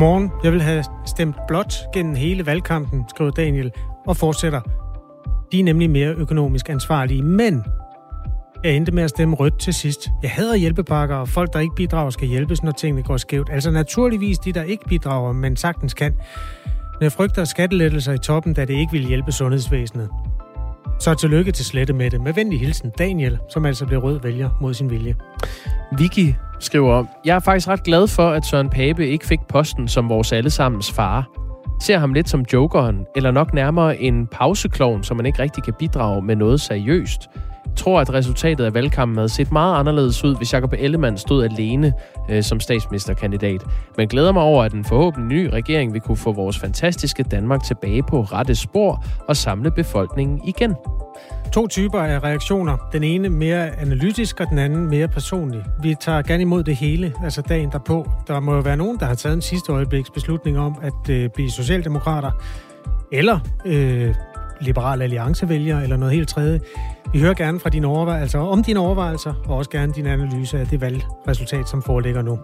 [0.00, 0.30] Godmorgen.
[0.44, 3.72] Jeg vil have stemt blot gennem hele valgkampen, skriver Daniel,
[4.06, 4.60] og fortsætter.
[5.52, 7.64] De er nemlig mere økonomisk ansvarlige, men
[8.64, 10.10] jeg endte med at stemme rødt til sidst.
[10.22, 13.48] Jeg hader hjælpepakker, og folk, der ikke bidrager, skal hjælpes, når tingene går skævt.
[13.52, 16.12] Altså naturligvis de, der ikke bidrager, men sagtens kan.
[16.98, 20.08] Men jeg frygter skattelettelser i toppen, da det ikke vil hjælpe sundhedsvæsenet.
[21.00, 22.20] Så tillykke til slette med det.
[22.20, 25.14] Med venlig hilsen Daniel, som altså blev rød vælger mod sin vilje.
[25.98, 30.08] Vicky skriver, jeg er faktisk ret glad for, at Søren Pape ikke fik posten som
[30.08, 31.28] vores allesammens far.
[31.80, 35.74] Ser ham lidt som jokeren, eller nok nærmere en pauseklovn, som man ikke rigtig kan
[35.78, 37.28] bidrage med noget seriøst
[37.76, 41.92] tror, at resultatet af valgkampen havde set meget anderledes ud, hvis Jacob Ellemann stod alene
[42.30, 43.62] øh, som statsministerkandidat.
[43.96, 47.62] Men glæder mig over, at en forhåbentlig ny regering vil kunne få vores fantastiske Danmark
[47.64, 50.74] tilbage på rette spor og samle befolkningen igen.
[51.52, 52.76] To typer af reaktioner.
[52.92, 55.64] Den ene mere analytisk, og den anden mere personlig.
[55.82, 58.10] Vi tager gerne imod det hele, altså dagen derpå.
[58.28, 61.30] Der må jo være nogen, der har taget en sidste øjebliks beslutning om at øh,
[61.34, 62.30] blive socialdemokrater,
[63.12, 64.14] eller øh,
[64.60, 66.60] liberal alliancevælger, eller noget helt tredje.
[67.12, 70.66] Vi hører gerne fra dine overvejelser, om dine overvejelser, og også gerne din analyse af
[70.66, 72.38] det valgresultat, som foreligger nu.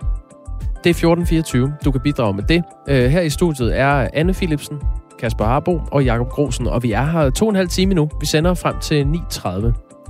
[0.84, 1.72] Det er 1424.
[1.84, 2.62] Du kan bidrage med det.
[2.88, 4.78] Øh, her i studiet er Anne Philipsen,
[5.18, 8.08] Kasper Harbo og Jakob Grosen, og vi er her to og en halv time nu.
[8.20, 9.48] Vi sender frem til 9.30.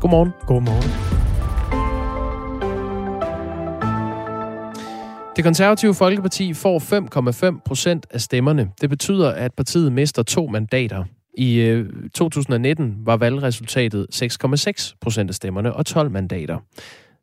[0.01, 0.33] Godmorgen.
[0.47, 1.17] Godmorgen.
[5.37, 6.79] Det konservative Folkeparti får
[7.51, 8.71] 5,5 procent af stemmerne.
[8.81, 11.05] Det betyder, at partiet mister to mandater.
[11.37, 16.59] I øh, 2019 var valgresultatet 6,6 procent af stemmerne og 12 mandater.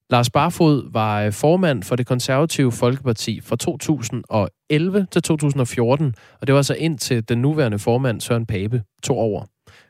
[0.09, 6.55] Lars Barfod var øh, formand for det konservative Folkeparti fra 2011 til 2014, og det
[6.55, 9.45] var så ind til den nuværende formand Søren Pape tog over.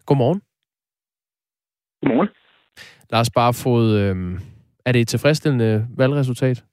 [0.05, 0.41] Godmorgen.
[2.01, 2.29] Godmorgen.
[3.11, 4.39] Lars Barfod, øh,
[4.85, 6.63] er det et tilfredsstillende valgresultat?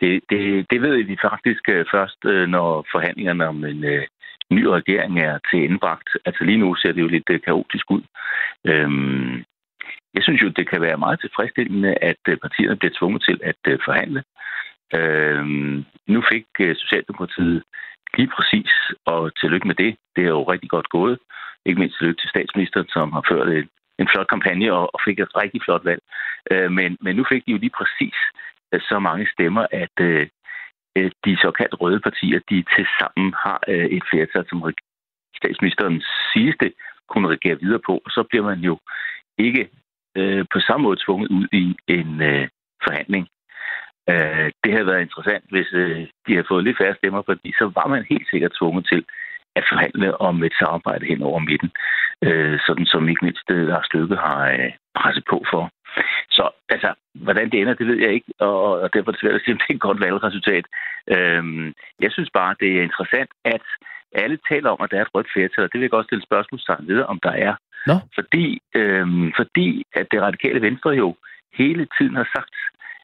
[0.00, 4.06] Det, det, det ved vi faktisk øh, først, øh, når forhandlingerne om en øh,
[4.50, 6.08] ny regering er til indbragt.
[6.24, 8.02] Altså lige nu ser det jo lidt øh, kaotisk ud.
[8.64, 9.44] Øhm,
[10.14, 14.22] jeg synes jo, det kan være meget tilfredsstillende, at partierne bliver tvunget til at forhandle.
[14.94, 17.62] Øhm, nu fik Socialdemokratiet
[18.16, 18.72] lige præcis,
[19.04, 19.96] og tillykke med det.
[20.16, 21.18] Det er jo rigtig godt gået.
[21.66, 23.68] Ikke mindst tillykke til statsministeren, som har ført en,
[23.98, 26.02] en flot kampagne og, fik et rigtig flot valg.
[26.72, 28.16] men, men nu fik de jo lige præcis
[28.80, 30.26] så mange stemmer, at øh,
[31.24, 34.72] de såkaldt røde partier, de til sammen har øh, et flertal, som
[35.36, 36.72] statsministeren sidste
[37.08, 38.78] kunne regere videre på, og så bliver man jo
[39.38, 39.68] ikke
[40.16, 42.48] øh, på samme måde tvunget ud i en øh,
[42.84, 43.28] forhandling.
[44.10, 47.72] Øh, det havde været interessant, hvis øh, de havde fået lidt færre stemmer, fordi så
[47.74, 49.04] var man helt sikkert tvunget til
[49.58, 51.70] at forhandle om et samarbejde hen over midten,
[52.26, 55.70] øh, sådan som ikke mindst øh, Lars Løkke har øh, presset på for.
[56.30, 59.34] Så altså, hvordan det ender, det ved jeg ikke, og, og derfor er det svært
[59.34, 60.64] at sige, om det er et godt valgresultat.
[61.14, 63.66] Øhm, jeg synes bare, det er interessant, at
[64.12, 66.28] alle taler om, at der er et rødt flertal, og det vil jeg godt stille
[66.28, 67.54] spørgsmålstegn videre, om der er.
[67.86, 67.96] Nå.
[68.14, 71.16] Fordi, øhm, fordi at det radikale venstre jo
[71.54, 72.54] hele tiden har sagt,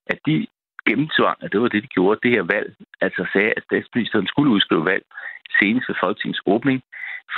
[0.07, 0.47] at de
[0.89, 4.51] gennemtvang, at det var det, de gjorde, det her valg, altså sagde, at statsministeren skulle
[4.51, 5.05] udskrive valg
[5.61, 6.83] senest ved Folketingets åbning,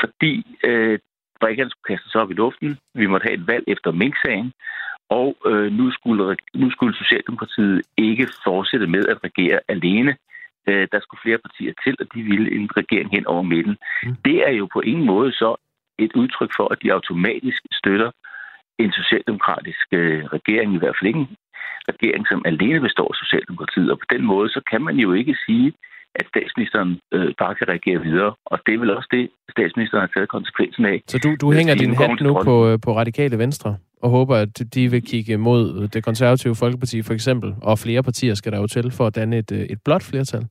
[0.01, 0.99] fordi øh,
[1.41, 2.79] brækkerne skulle kastes op i luften.
[2.95, 4.53] Vi måtte have et valg efter Mink-sagen,
[5.09, 10.17] og øh, nu, skulle, nu skulle Socialdemokratiet ikke fortsætte med at regere alene.
[10.69, 13.77] Øh, der skulle flere partier til, og de ville en regering hen over midten.
[14.03, 14.17] Mm.
[14.25, 15.57] Det er jo på ingen måde så
[15.99, 18.11] et udtryk for, at de automatisk støtter
[18.79, 21.37] en socialdemokratisk øh, regering, i hvert fald ikke en
[21.89, 23.91] regering, som alene består af Socialdemokratiet.
[23.91, 25.73] Og på den måde, så kan man jo ikke sige,
[26.21, 28.35] at statsministeren øh, bare kan reagere videre.
[28.47, 31.03] Og det er vel også det, statsministeren har taget konsekvensen af.
[31.07, 33.77] Så du, du hænger din hat nu på, øh, på radikale venstre?
[34.05, 38.35] og håber, at de vil kigge mod det konservative Folkeparti for eksempel, og flere partier
[38.35, 40.45] skal der jo til for at danne et, øh, et blot flertal?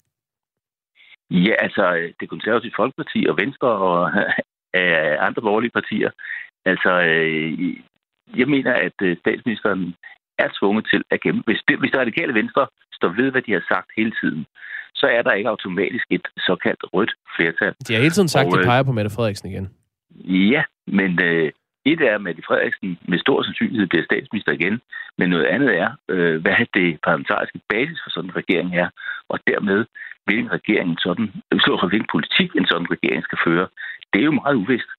[1.31, 1.83] Ja, altså
[2.19, 4.11] det konservative Folkeparti og Venstre og
[5.27, 6.11] andre borgerlige partier.
[6.65, 7.51] Altså, øh,
[8.39, 9.95] jeg mener, at øh, statsministeren
[10.37, 11.41] er tvunget til at gemme.
[11.45, 14.45] Hvis, det, hvis det radikale venstre står ved, hvad de har sagt hele tiden,
[14.95, 17.73] så er der ikke automatisk et såkaldt rødt flertal.
[17.87, 19.65] De har hele tiden sagt, at de peger på Mette Frederiksen igen.
[20.53, 21.51] Ja, men øh,
[21.85, 24.81] et er, at Mette Frederiksen med stor sandsynlighed bliver statsminister igen,
[25.17, 28.89] men noget andet er, øh, hvad det parlamentariske basis for sådan en regering er,
[29.29, 29.85] og dermed
[30.25, 31.27] hvilken regering en sådan,
[31.81, 33.67] for hvilken politik en sådan regering skal føre.
[34.13, 34.91] Det er jo meget uvist.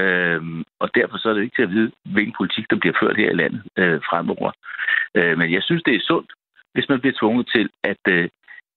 [0.00, 3.16] Øhm, og derfor så er det ikke til at vide, hvilken politik, der bliver ført
[3.16, 4.50] her i landet øh, fremover.
[5.18, 6.30] Øh, men jeg synes, det er sundt,
[6.74, 8.28] hvis man bliver tvunget til at øh,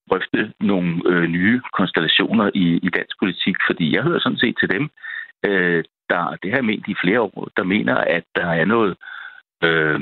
[0.10, 4.70] drøfte nogle øh, nye konstellationer i, i dansk politik, fordi jeg hører sådan set til
[4.70, 4.90] dem,
[5.46, 8.98] øh, der, det har jeg ment i flere år, der mener, at der er noget
[9.64, 10.00] øh,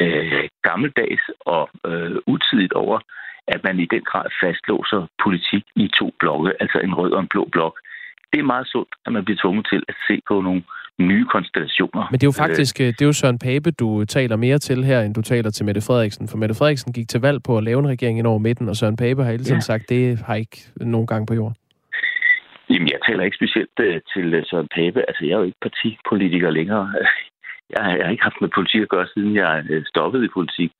[0.00, 2.98] øh, gammeldags og øh, utidigt over,
[3.48, 7.28] at man i den grad fastlåser politik i to blokke, altså en rød og en
[7.28, 7.80] blå blok.
[8.32, 10.62] Det er meget sundt, at man bliver tvunget til at se på nogle
[10.98, 12.08] nye konstellationer.
[12.10, 14.84] Men det er jo faktisk øh, det er jo Søren Pape, du taler mere til
[14.84, 16.28] her, end du taler til Mette Frederiksen.
[16.28, 18.76] For Mette Frederiksen gik til valg på at lave en regering ind over midten, og
[18.76, 19.70] Søren Pape har hele tiden ja.
[19.70, 21.56] sagt, det har ikke nogen gang på jorden.
[22.70, 25.00] Jamen, jeg taler ikke specielt uh, til Søren Pape.
[25.08, 26.92] Altså, jeg er jo ikke partipolitiker længere.
[27.70, 30.72] Jeg har, jeg har ikke haft med politik at gøre, siden jeg stoppede i politik.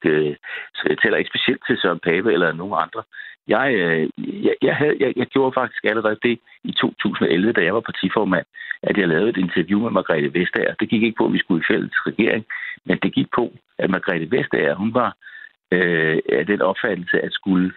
[0.76, 3.02] Så jeg taler ikke specielt til Søren Pape eller nogen andre.
[3.48, 4.08] Jeg, øh,
[4.44, 8.46] jeg, jeg, havde, jeg, jeg gjorde faktisk allerede det i 2011, da jeg var partiformand,
[8.82, 10.74] at jeg lavede et interview med Margrethe Vestager.
[10.80, 12.44] Det gik ikke på, at vi skulle i fælles regering,
[12.84, 15.16] men det gik på, at Margrethe Vestager, hun var
[15.72, 17.72] øh, af den opfattelse, at skulle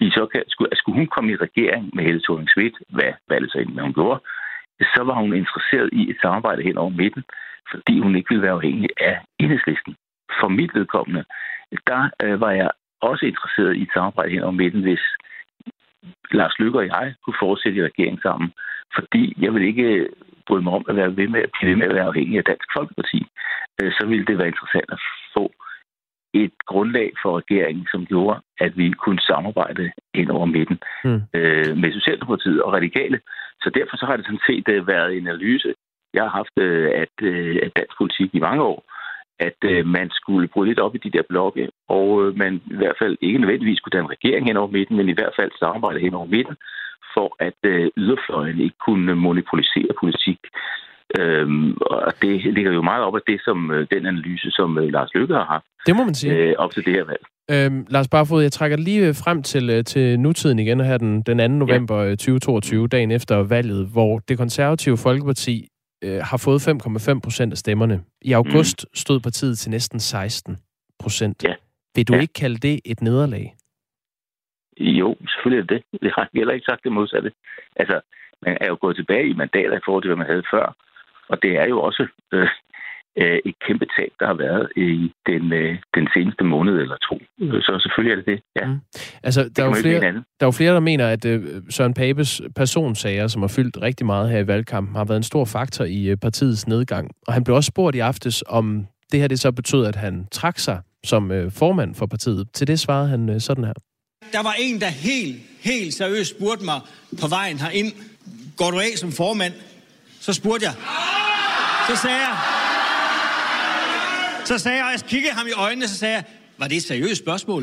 [0.00, 3.52] de såkaldte, skulle, at skulle hun komme i regering med Helle thorning Schmidt, hvad valget
[3.52, 4.20] så egentlig hun gjorde,
[4.94, 7.24] så var hun interesseret i et samarbejde hen over midten,
[7.70, 9.96] fordi hun ikke ville være afhængig af enhedslisten.
[10.40, 11.24] For mit vedkommende,
[11.86, 12.70] der øh, var jeg
[13.00, 15.04] også interesseret i et samarbejde hen over midten, hvis
[16.30, 18.52] Lars Lykke og jeg kunne fortsætte i regeringen sammen.
[18.94, 20.08] Fordi jeg vil ikke
[20.46, 22.44] bryde mig om at være ved med at blive ved med at være afhængig af
[22.44, 23.26] Dansk Folkeparti.
[23.82, 25.00] Øh, så ville det være interessant at
[25.34, 25.52] få
[26.34, 31.20] et grundlag for regeringen, som gjorde, at vi kunne samarbejde ind over midten mm.
[31.34, 33.20] øh, med Socialdemokratiet og Radikale.
[33.62, 35.74] Så derfor så har det sådan set øh, været en analyse,
[36.14, 38.78] jeg har haft øh, at, øh, at dansk politik i mange år,
[39.40, 42.76] at øh, man skulle bryde lidt op i de der blokke, og øh, man i
[42.76, 46.00] hvert fald ikke nødvendigvis skulle danne regering hen over midten, men i hvert fald samarbejde
[46.00, 46.56] hen over midten,
[47.14, 50.40] for at øh, yderfløjen ikke kunne monopolisere politik.
[51.18, 54.92] Øhm, og det ligger jo meget op af det, som øh, den analyse, som øh,
[54.92, 55.64] Lars Løkke har haft.
[55.86, 56.32] Det må man sige.
[56.34, 57.24] Øh, op til det her valg.
[57.50, 61.38] Øhm, Lars Barfod, jeg trækker lige frem til, øh, til nutiden igen her den, den
[61.38, 61.48] 2.
[61.48, 62.10] november ja.
[62.10, 65.68] 2022, øh, dagen efter valget, hvor det konservative Folkeparti
[66.04, 68.04] øh, har fået 5,5 procent af stemmerne.
[68.22, 68.94] I august mm.
[68.94, 70.56] stod partiet til næsten 16
[70.98, 71.44] procent.
[71.44, 71.54] Ja.
[71.94, 72.20] Vil du ja.
[72.20, 73.56] ikke kalde det et nederlag?
[74.80, 76.02] Jo, selvfølgelig er det det.
[76.02, 77.32] Jeg har heller ikke sagt det modsatte.
[77.76, 78.00] Altså,
[78.42, 80.76] man er jo gået tilbage i mandater i forhold til, hvad man havde før.
[81.28, 82.48] Og det er jo også øh,
[83.22, 87.16] øh, et kæmpe tab, der har været i den, øh, den seneste måned eller to.
[87.66, 88.66] Så selvfølgelig er det det, ja.
[88.66, 88.78] Mm.
[89.22, 90.00] Altså, der, er jo flere,
[90.38, 91.40] der er jo flere, der mener, at øh,
[91.70, 95.44] Søren Papes personsager, som har fyldt rigtig meget her i valgkampen, har været en stor
[95.44, 97.10] faktor i øh, partiets nedgang.
[97.26, 100.26] Og han blev også spurgt i aftes, om det her det så betød, at han
[100.32, 102.46] trak sig som øh, formand for partiet.
[102.54, 103.72] Til det svarede han øh, sådan her.
[104.32, 106.80] Der var en, der helt, helt seriøst spurgte mig
[107.20, 107.92] på vejen herind,
[108.56, 109.52] går du af som formand?
[110.20, 110.74] Så spurgte jeg.
[111.88, 112.65] Så sagde jeg.
[114.50, 116.24] Så sagde jeg, og jeg kiggede ham i øjnene, så sagde jeg,
[116.60, 117.62] var det et seriøst spørgsmål?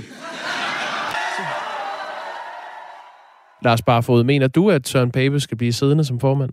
[3.66, 6.52] Lars Barfod, mener du, at Søren Pape skal blive siddende som formand?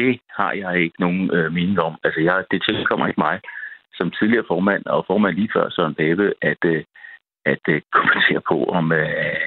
[0.00, 1.94] Det har jeg ikke nogen øh, mening om.
[2.04, 3.40] Altså, jeg, det tilkommer ikke mig
[3.98, 6.84] som tidligere formand, og formand lige før Søren Pape, at, øh,
[7.52, 9.40] at øh, kommentere på, om øh,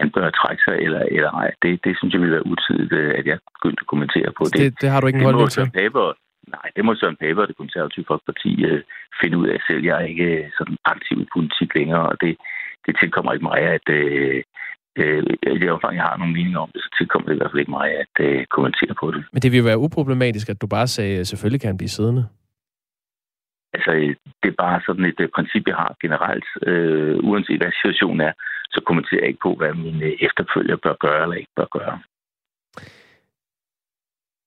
[0.00, 1.50] han bør trække sig eller, eller ej.
[1.62, 4.44] Det, det synes jeg vil være utidigt, øh, at jeg begyndte at kommentere på.
[4.44, 5.70] Det, det, det har du ikke en holdning til?
[5.80, 6.00] Pape,
[6.48, 8.82] Nej, det må Søren Pape og det konservative folkeparti øh,
[9.20, 9.84] finde ud af selv.
[9.84, 12.36] Jeg er ikke øh, sådan aktiv i politik længere, og det,
[12.86, 14.42] det tilkommer ikke mig, at øh,
[15.00, 15.22] øh,
[15.54, 17.60] i det omfang, jeg har nogle meninger om det, så tilkommer det i hvert fald
[17.64, 19.24] ikke mig at øh, kommentere på det.
[19.32, 22.24] Men det vil være uproblematisk, at du bare sagde, at selvfølgelig kan han blive siddende?
[23.74, 23.90] Altså,
[24.42, 26.48] det er bare sådan et uh, princip, jeg har generelt.
[26.66, 28.32] Øh, uanset hvad situationen er,
[28.74, 31.96] så kommenterer jeg ikke på, hvad mine efterfølger bør gøre eller ikke bør gøre.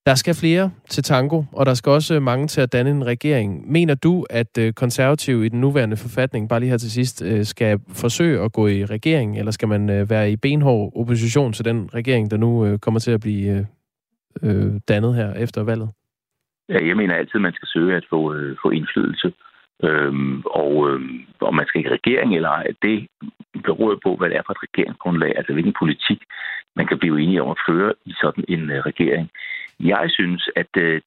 [0.06, 3.72] Der skal flere til tango, og der skal også mange til at danne en regering.
[3.72, 7.24] Mener du, at øh, konservative konservativ i den nuværende forfatning, bare lige her til sidst,
[7.26, 11.54] øh, skal forsøge at gå i regering, eller skal man øh, være i benhård opposition
[11.54, 13.68] til den regering, der nu kommer til at blive
[14.88, 15.90] dannet her efter valget?
[16.70, 18.20] Ja, jeg mener altid, at man skal søge at få,
[18.64, 19.34] få indflydelse.
[19.84, 23.08] Øhm, og øhm, om man skal i regering eller ej, det
[23.64, 26.20] beror på, hvad det er for et regeringsgrundlag, altså hvilken politik
[26.76, 29.30] man kan blive enige om at føre i sådan en øh, regering.
[29.80, 31.01] Jeg synes, at øh,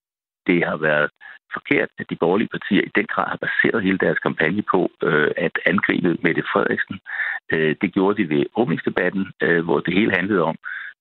[0.46, 1.10] det har været
[1.56, 5.30] forkert, at de borgerlige partier i den grad har baseret hele deres kampagne på øh,
[5.36, 6.96] at angribe Mette Frederiksen.
[7.52, 10.56] Øh, det gjorde de ved åbningsdebatten, øh, hvor det hele handlede om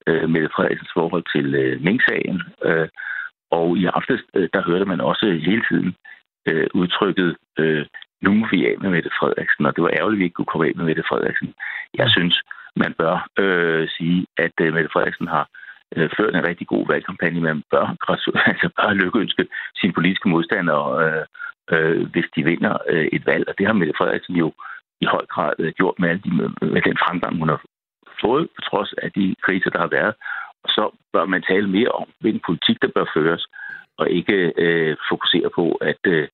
[0.07, 2.41] øh, Mette Frederiksens forhold til øh, Mink-sagen.
[2.67, 2.87] Øh,
[3.51, 5.95] og i aftes, øh, der hørte man også hele tiden
[6.49, 7.85] øh, udtrykket, øh,
[8.21, 10.53] nu må vi af med Mette Frederiksen, og det var ærgerligt, at vi ikke kunne
[10.53, 11.53] komme af med Mette Frederiksen.
[11.93, 12.41] Jeg synes,
[12.75, 15.64] man bør øh, sige, at øh, Mette Frederiksen har øh,
[15.95, 17.41] Øh, ført en rigtig god valgkampagne.
[17.41, 17.85] Man bør,
[18.51, 19.47] altså bør lykkeønske
[19.79, 21.25] sine politiske modstandere, øh,
[21.73, 23.45] øh, hvis de vinder øh, et valg.
[23.47, 24.53] Og det har Mette Frederiksen jo
[25.01, 26.31] i høj grad øh, gjort med, alle de,
[26.75, 27.61] med den fremgang, hun har
[28.21, 30.13] fået, på trods af de kriser, der har været.
[30.63, 30.83] Og så
[31.13, 33.47] bør man tale mere om, hvilken politik, der bør føres,
[33.97, 36.27] og ikke øh, fokusere på, at øh,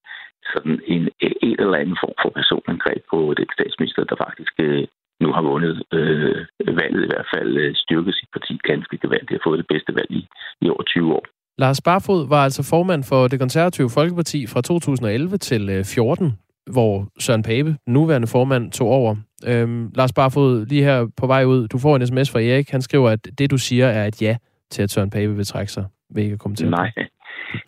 [0.53, 4.87] sådan en, en eller anden form for personangreb på den statsminister, der faktisk øh,
[5.23, 6.35] nu har vundet øh,
[6.81, 9.29] valget, i hvert fald øh, styrket sit parti ganske gevaldigt.
[9.29, 10.21] Det har fået det bedste valg i,
[10.61, 11.25] i over 20 år.
[11.57, 16.31] Lars Barfod var altså formand for det konservative Folkeparti fra 2011 til 14, øh,
[16.73, 19.15] hvor Søren Pape, nuværende formand, tog over.
[19.47, 22.69] Øhm, Lars Barfod, lige her på vej ud, du får en sms fra Erik.
[22.69, 24.37] Han skriver, at det, du siger, er et ja
[24.71, 25.85] til, at Søren Pape vil trække sig.
[26.15, 26.91] Vil ikke kommentere Nej,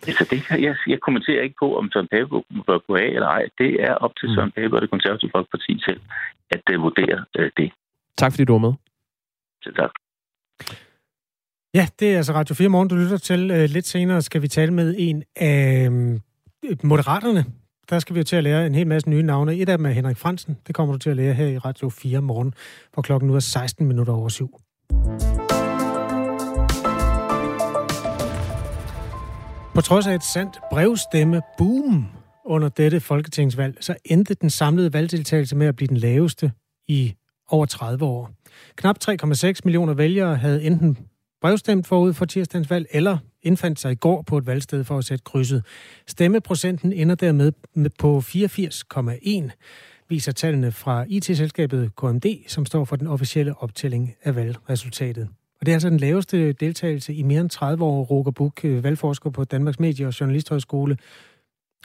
[0.08, 2.30] altså det, jeg, jeg kommenterer ikke på, om Søren Pape
[2.68, 3.44] bør gå af eller ej.
[3.58, 4.36] Det er op til mm.
[4.36, 6.02] Søren Pape og det konservative Folkeparti selv
[6.56, 7.72] at uh, vurdere uh, det.
[8.18, 8.74] Tak fordi du var med.
[9.64, 9.92] Selv tak.
[11.74, 13.52] Ja, det er altså Radio 4 Morgen, du lytter til.
[13.52, 15.90] Uh, lidt senere skal vi tale med en af
[16.84, 17.46] moderaterne.
[17.90, 19.56] Der skal vi jo til at lære en hel masse nye navne.
[19.56, 20.58] Et af dem er Henrik Fransen.
[20.68, 22.54] Det kommer du til at lære her i Radio 4 Morgen,
[22.94, 24.60] hvor klokken nu er 16 minutter over syv.
[29.76, 32.06] På trods af et sandt brevstemme boom
[32.46, 36.52] under dette folketingsvalg, så endte den samlede valgdeltagelse med at blive den laveste
[36.88, 37.14] i
[37.50, 38.32] over 30 år.
[38.76, 40.98] Knap 3,6 millioner vælgere havde enten
[41.42, 45.06] brevstemt forud for tirsdagens valg, eller indfandt sig i går på et valgsted for at
[45.06, 45.66] sætte krydset.
[46.08, 47.52] Stemmeprocenten ender dermed
[48.00, 49.50] på 84,1,
[50.10, 55.30] viser tallene fra IT-selskabet KMD, som står for den officielle optælling af valgresultatet.
[55.64, 58.84] Og det er altså den laveste deltagelse i mere end 30 år, Roger Buk, øh,
[58.84, 60.98] valgforsker på Danmarks Medie- og Journalisthøjskole.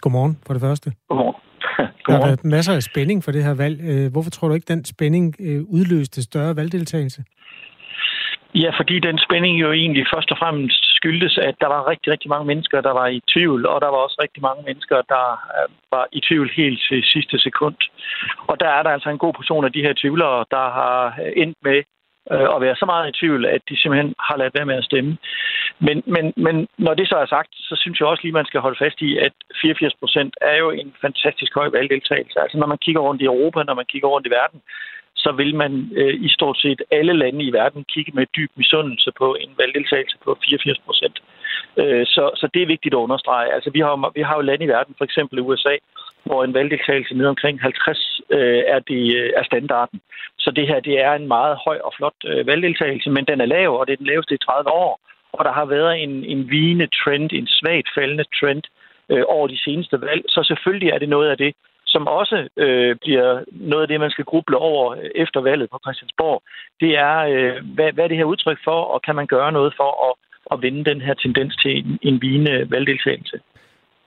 [0.03, 0.89] Godmorgen for det første.
[1.09, 1.37] Godmorgen.
[1.77, 1.93] Godmorgen.
[2.07, 3.77] Der har været masser af spænding for det her valg.
[3.91, 7.21] Øh, hvorfor tror du ikke, den spænding øh, udløste større valgdeltagelse?
[8.55, 12.29] Ja, fordi den spænding jo egentlig først og fremmest skyldtes, at der var rigtig, rigtig
[12.35, 15.27] mange mennesker, der var i tvivl, og der var også rigtig mange mennesker, der
[15.95, 17.77] var i tvivl helt til sidste sekund.
[18.51, 20.95] Og der er der altså en god portion af de her tvivlere, der har
[21.43, 21.83] endt med
[22.33, 24.89] øh, og være så meget i tvivl, at de simpelthen har ladet være med at
[24.91, 25.13] stemme.
[25.87, 28.61] Men, men, men når det så er sagt, så synes jeg også lige, man skal
[28.61, 29.33] holde fast i, at
[29.63, 32.41] 84 procent er jo en fantastisk høj valgdeltagelse.
[32.41, 34.61] Altså når man kigger rundt i Europa, når man kigger rundt i verden,
[35.25, 39.11] så vil man øh, i stort set alle lande i verden kigge med dyb misundelse
[39.19, 41.17] på en valgdeltagelse på 84 procent.
[41.77, 43.53] Øh, så, så det er vigtigt at understrege.
[43.57, 45.75] Altså vi har, vi har jo lande i verden, for eksempel USA,
[46.29, 50.01] hvor en valgdeltagelse ned omkring 50 øh, er, det, øh, er standarden.
[50.39, 53.53] Så det her det er en meget høj og flot øh, valgdeltagelse, men den er
[53.57, 55.01] lav, og det er den laveste i 30 år.
[55.33, 58.63] Og der har været en, en vigende trend, en svagt faldende trend
[59.13, 60.23] øh, over de seneste valg.
[60.29, 61.55] Så selvfølgelig er det noget af det,
[61.87, 65.79] som også øh, bliver noget af det, man skal gruble over øh, efter valget på
[65.85, 66.43] Christiansborg.
[66.81, 69.73] Det er, øh, hvad, hvad er det her udtryk for, og kan man gøre noget
[69.77, 70.15] for at,
[70.53, 73.39] at vende den her tendens til en, en vigende valgdeltagelse?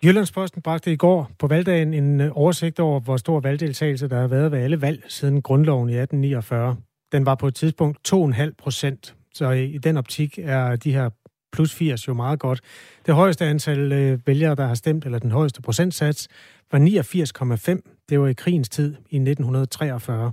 [0.06, 4.28] Jyllandsposten bragte i går på valgdagen en øh, oversigt over, hvor stor valgdeltagelse der har
[4.28, 6.76] været ved alle valg siden grundloven i 1849.
[7.12, 11.10] Den var på et tidspunkt 2,5 procent, så i den optik er de her
[11.52, 12.62] plus 80 jo meget godt.
[13.06, 16.28] Det højeste antal øh, vælgere, der har stemt, eller den højeste procentsats,
[16.72, 18.06] var 89,5.
[18.10, 20.32] Det var i krigens tid i 1943,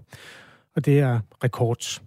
[0.77, 2.03] og det er rekord.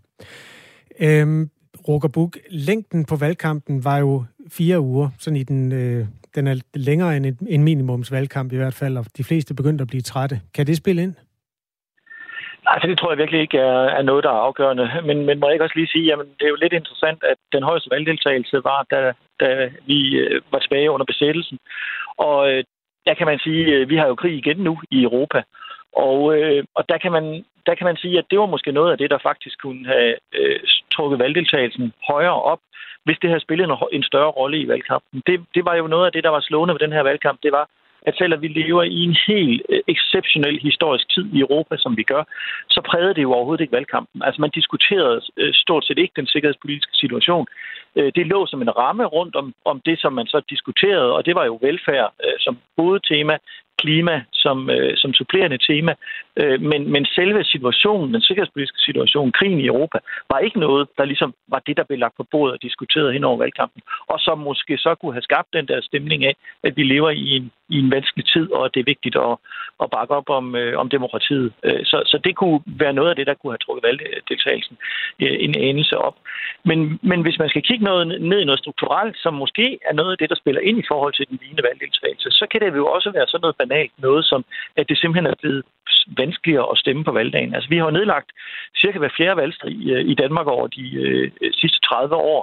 [0.99, 1.49] Øhm,
[1.87, 6.55] Roger Buk, længden på valgkampen var jo fire uger, sådan i den, øh, den er
[6.73, 10.41] længere end en minimumsvalgkamp i hvert fald, og de fleste begyndte at blive trætte.
[10.55, 11.15] Kan det spille ind?
[12.65, 14.89] Altså, det tror jeg virkelig ikke er, er noget, der er afgørende.
[15.07, 17.37] Men, men må jeg ikke også lige sige, at det er jo lidt interessant, at
[17.51, 21.57] den højeste valgdeltagelse var, da, da vi øh, var tilbage under besættelsen.
[22.17, 22.63] Og øh,
[23.05, 25.43] der kan man sige, at øh, vi har jo krig igen nu i Europa.
[25.93, 28.91] Og, øh, og der, kan man, der kan man sige, at det var måske noget
[28.91, 30.59] af det, der faktisk kunne have øh,
[30.95, 32.59] trukket valgdeltagelsen højere op,
[33.05, 35.21] hvis det havde spillet en, en større rolle i valgkampen.
[35.27, 37.39] Det, det var jo noget af det, der var slående ved den her valgkamp.
[37.43, 37.69] Det var,
[38.01, 42.03] at selvom vi lever i en helt øh, exceptionel historisk tid i Europa, som vi
[42.03, 42.23] gør,
[42.69, 44.23] så prægede det jo overhovedet ikke valgkampen.
[44.23, 47.47] Altså man diskuterede øh, stort set ikke den sikkerhedspolitiske situation.
[47.95, 51.25] Øh, det lå som en ramme rundt om, om det, som man så diskuterede, og
[51.25, 53.37] det var jo velfærd øh, som hovedtema
[53.81, 55.93] klima som, øh, som supplerende tema.
[56.41, 59.97] Øh, men, men selve situationen, den sikkerhedspolitiske situation, krigen i Europa,
[60.31, 63.23] var ikke noget, der ligesom var det, der blev lagt på bordet og diskuteret hen
[63.23, 63.81] over valgkampen.
[64.11, 67.27] Og som måske så kunne have skabt den der stemning af, at vi lever i
[67.37, 69.35] en, i en vanskelig tid, og at det er vigtigt at,
[69.83, 71.53] at bakke op om, øh, om demokratiet.
[71.63, 74.77] Øh, så, så det kunne være noget af det, der kunne have trukket valgdeltagelsen
[75.21, 76.15] øh, en anelse op.
[76.69, 80.11] Men, men hvis man skal kigge noget, ned i noget strukturelt, som måske er noget
[80.11, 82.87] af det, der spiller ind i forhold til den vigende valgdeltagelse, så kan det jo
[82.95, 84.45] også være sådan noget banalt noget som,
[84.79, 85.63] at det simpelthen er blevet
[86.17, 87.55] vanskeligere at stemme på valgdagen.
[87.55, 88.29] Altså, vi har jo nedlagt
[88.81, 92.41] cirka hver fjerde valgstrid i, øh, i Danmark over de øh, sidste 30 år.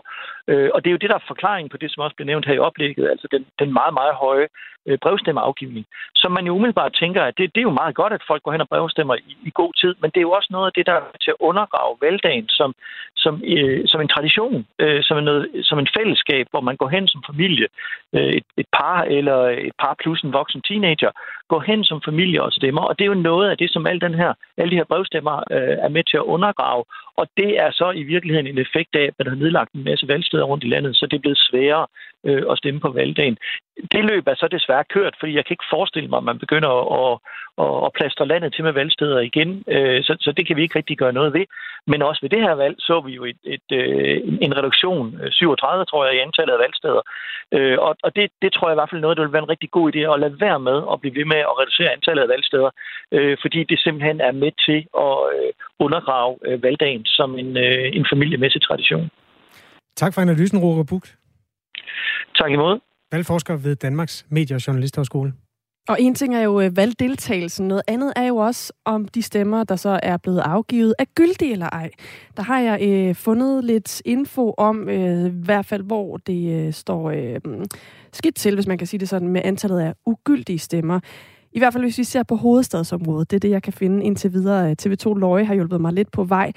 [0.48, 2.46] Øh, og det er jo det, der er forklaringen på det, som også blev nævnt
[2.46, 4.48] her i oplægget, altså den, den meget, meget høje
[4.88, 8.26] øh, brevstemmeafgivning, som man jo umiddelbart tænker, at det, det er jo meget godt, at
[8.26, 10.66] folk går hen og brevstemmer i, i god tid, men det er jo også noget
[10.66, 12.74] af det, der er til at undergrave valgdagen som,
[13.16, 16.88] som, øh, som en tradition, øh, som, en noget, som en fællesskab, hvor man går
[16.88, 17.66] hen som familie,
[18.14, 19.38] øh, et, et par eller
[19.68, 21.10] et par plus en voksen teenager,
[21.48, 22.82] går hen som familie og stemmer.
[22.82, 25.36] Og det er jo noget af det, som alle, den her, alle de her brevstemmer
[25.50, 26.84] øh, er med til at undergrave.
[27.16, 30.08] Og det er så i virkeligheden en effekt af, at man har nedlagt en masse
[30.08, 31.86] valgsteder rundt i landet, så det er blevet sværere
[32.24, 33.36] øh, at stemme på valgdagen.
[33.92, 36.72] Det løb er så desværre kørt, fordi jeg kan ikke forestille mig, at man begynder
[37.00, 37.18] at,
[37.64, 39.64] at, at plastre landet til med valgsteder igen.
[39.68, 41.44] Øh, så, så det kan vi ikke rigtig gøre noget ved.
[41.86, 45.80] Men også ved det her valg så vi jo et, et, øh, en reduktion, 37
[45.80, 47.02] øh, tror jeg, i antallet af valgsteder.
[47.86, 49.70] Og og det, det tror jeg i hvert fald noget, der vil være en rigtig
[49.70, 52.70] god idé at lade være med at blive ved med at reducere antallet af valgsteder,
[53.42, 55.14] fordi det simpelthen er med til at
[55.78, 56.32] undergrave
[56.66, 57.56] valgdagen som en,
[57.98, 59.10] en familiemæssig tradition.
[59.96, 61.08] Tak for analysen, Roger Bugt.
[62.38, 62.87] Tak imod.
[63.12, 65.32] Valgforsker ved Danmarks Medie- og Journalisthøjskole.
[65.88, 69.64] Og en ting er jo øh, valgdeltagelsen, noget andet er jo også, om de stemmer,
[69.64, 71.90] der så er blevet afgivet, er gyldige eller ej.
[72.36, 76.72] Der har jeg øh, fundet lidt info om, øh, i hvert fald hvor det øh,
[76.72, 77.40] står øh,
[78.12, 81.00] skidt til, hvis man kan sige det sådan, med antallet af ugyldige stemmer.
[81.52, 84.32] I hvert fald hvis vi ser på hovedstadsområdet, det er det, jeg kan finde indtil
[84.32, 84.70] videre.
[84.70, 86.52] Øh, TV2 Løje har hjulpet mig lidt på vej.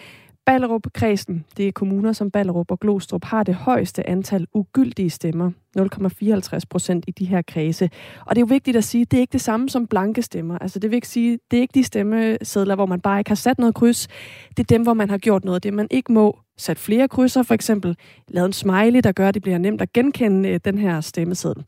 [0.46, 6.60] Ballerup-kredsen, det er kommuner som Ballerup og Glostrup, har det højeste antal ugyldige stemmer, 0,54
[6.70, 7.90] procent i de her kredse.
[8.26, 10.58] Og det er jo vigtigt at sige, det er ikke det samme som blanke stemmer.
[10.58, 13.36] Altså det vil ikke sige, det er ikke de stemmesedler, hvor man bare ikke har
[13.36, 14.08] sat noget kryds.
[14.50, 16.40] Det er dem, hvor man har gjort noget, det man ikke må.
[16.58, 17.98] Sat flere krydser, for eksempel
[18.28, 21.64] lavet en smiley, der gør, at det bliver nemt at genkende øh, den her stemmeseddel.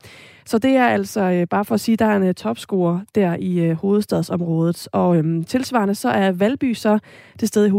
[0.46, 3.00] Så det er altså øh, bare for at sige, at der er en øh, topscorer
[3.14, 4.88] der i hovedstadsområdet.
[4.92, 6.98] Og øhm, tilsvarende så er Valby så
[7.40, 7.70] det sted i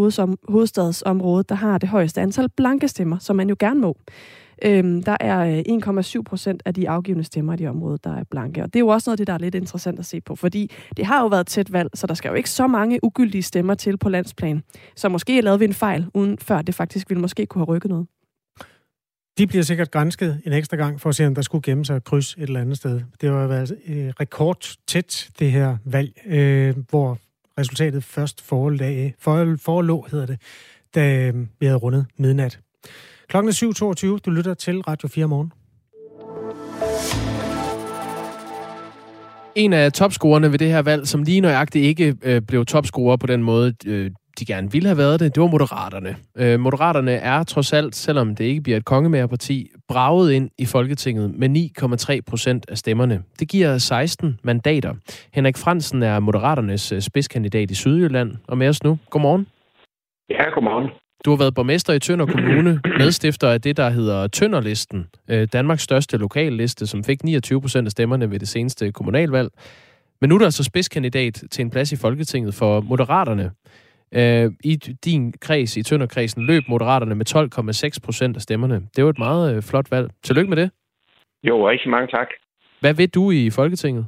[0.50, 3.98] hovedstadsområdet, der har det højeste antal blanke stemmer, som man jo gerne må.
[4.66, 8.24] Øhm, der er øh, 1,7 procent af de afgivende stemmer i det område, der er
[8.32, 8.64] blanke.
[8.64, 10.36] Og det er jo også noget af det, der er lidt interessant at se på,
[10.36, 13.44] fordi det har jo været tæt valg, så der skal jo ikke så mange ugyldige
[13.44, 14.64] stemmer til på landsplan.
[14.96, 17.90] Så måske lavede vi en fejl, uden før det faktisk ville måske kunne have rykket
[17.90, 18.08] noget.
[19.38, 22.04] De bliver sikkert grænsket en ekstra gang for at se, om der skulle gemme sig
[22.04, 23.02] kryds et eller andet sted.
[23.22, 27.18] Det har været øh, rekordtæt, det her valg, øh, hvor
[27.60, 30.42] resultatet først forelå, for, forelå hedder det,
[30.96, 32.60] da øh, vi havde rundet midnat.
[33.28, 34.20] Klokken er 7.22.
[34.26, 35.52] Du lytter til Radio 4 morgen.
[39.56, 43.28] En af topscorerne ved det her valg, som lige nøjagtigt ikke øh, blev topscorer på
[43.28, 46.16] den måde, øh, de gerne ville have været det, det var Moderaterne.
[46.38, 51.34] Øh, Moderaterne er trods alt, selvom det ikke bliver et kongemagerparti, braget ind i Folketinget
[51.36, 51.50] med
[52.16, 53.24] 9,3 procent af stemmerne.
[53.40, 54.94] Det giver 16 mandater.
[55.34, 58.98] Henrik Fransen er Moderaternes øh, spidskandidat i Sydjylland, og med os nu.
[59.10, 59.48] Godmorgen.
[60.30, 60.90] Ja, godmorgen.
[61.26, 65.82] Du har været borgmester i Tønder Kommune, medstifter af det, der hedder Tønderlisten, øh, Danmarks
[65.82, 69.50] største lokalliste, som fik 29 procent af stemmerne ved det seneste kommunalvalg.
[70.22, 73.52] Men nu er du altså spidskandidat til en plads i Folketinget for Moderaterne.
[74.12, 78.82] Øh, I din kreds, i Tønderkredsen, løb Moderaterne med 12,6 procent af stemmerne.
[78.96, 80.10] Det var et meget øh, flot valg.
[80.24, 80.70] Tillykke med det.
[81.44, 82.28] Jo, rigtig mange tak.
[82.80, 84.06] Hvad ved du i Folketinget?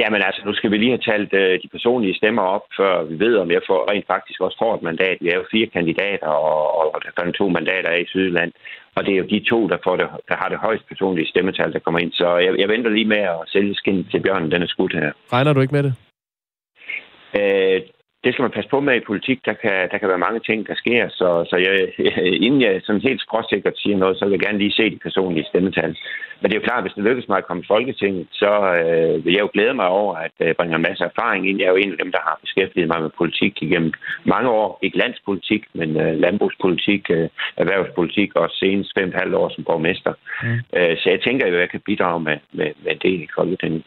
[0.00, 3.18] Jamen altså, nu skal vi lige have talt øh, de personlige stemmer op, før vi
[3.24, 5.18] ved, om jeg får, rent faktisk også får et mandat.
[5.20, 8.52] Vi er jo fire kandidater, og, og der er to mandater af i Sydland.
[8.96, 11.72] Og det er jo de to, der, får det, der har det højst personlige stemmetal,
[11.72, 12.12] der kommer ind.
[12.12, 15.12] Så jeg, jeg venter lige med at sælge skin til bjørnen, den er skudt her.
[15.32, 15.94] Regner du ikke med det?
[17.40, 17.80] Øh,
[18.24, 19.38] det skal man passe på med i politik.
[19.44, 21.08] Der kan, der kan være mange ting, der sker.
[21.08, 21.74] Så, så jeg,
[22.46, 25.46] inden jeg sådan helt skråsikkert siger noget, så vil jeg gerne lige se de personlige
[25.50, 25.96] stemmetal.
[26.40, 28.52] Men det er jo klart, at hvis det lykkes mig at komme i Folketinget, så
[28.80, 31.58] øh, vil jeg jo glæde mig over, at jeg bringer en masse erfaring ind.
[31.58, 33.92] Jeg er jo en af dem, der har beskæftiget mig med politik igennem
[34.24, 34.78] mange år.
[34.82, 40.12] Ikke landspolitik, men øh, landbrugspolitik, øh, erhvervspolitik og senest fem halv år som borgmester.
[40.42, 40.58] Mm.
[40.76, 43.82] Øh, så jeg tænker jo, at jeg kan bidrage med, med, med det i Folketinget.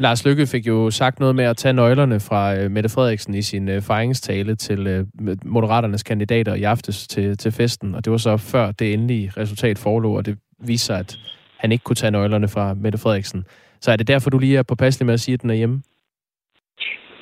[0.00, 3.42] Lars Lykke fik jo sagt noget med at tage nøglerne fra øh, Mette Frederiksen i
[3.42, 5.04] sin øh, fejringstale til øh,
[5.44, 9.78] Moderaternes kandidater i aftes til, til festen, og det var så før det endelige resultat
[9.78, 11.18] forelå, og det viste sig, at
[11.56, 13.44] han ikke kunne tage nøglerne fra Mette Frederiksen.
[13.80, 15.82] Så er det derfor, du lige er påpasselig med at sige, at den er hjemme?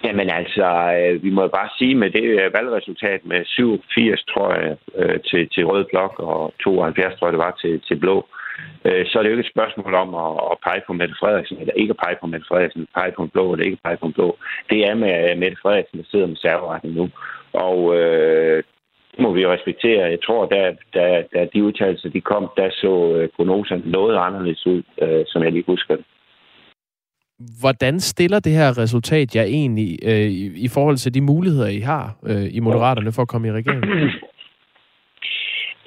[0.05, 0.67] Jamen altså,
[0.99, 5.49] øh, vi må bare sige med det øh, valgresultat med 87, tror jeg, øh, til,
[5.49, 8.27] til Rød Blok og 72, tror jeg, det var til, til Blå,
[8.87, 11.59] øh, så er det jo ikke et spørgsmål om at, at pege på Mette Frederiksen,
[11.59, 14.07] eller ikke at pege på Mette Frederiksen, pege på en blå eller ikke pege på
[14.07, 14.38] en blå.
[14.71, 17.09] Det er med Mette Frederiksen, der sidder med serveretten nu.
[17.53, 18.62] Og øh,
[19.12, 20.11] det må vi jo respektere.
[20.14, 20.61] Jeg tror, da,
[20.95, 25.42] da, da de udtalelser de kom, der så øh, prognoserne noget anderledes ud, øh, som
[25.42, 26.05] jeg lige husker det.
[27.61, 31.81] Hvordan stiller det her resultat jer egentlig øh, i, i forhold til de muligheder, I
[31.81, 34.11] har øh, i Moderaterne for at komme i regeringen?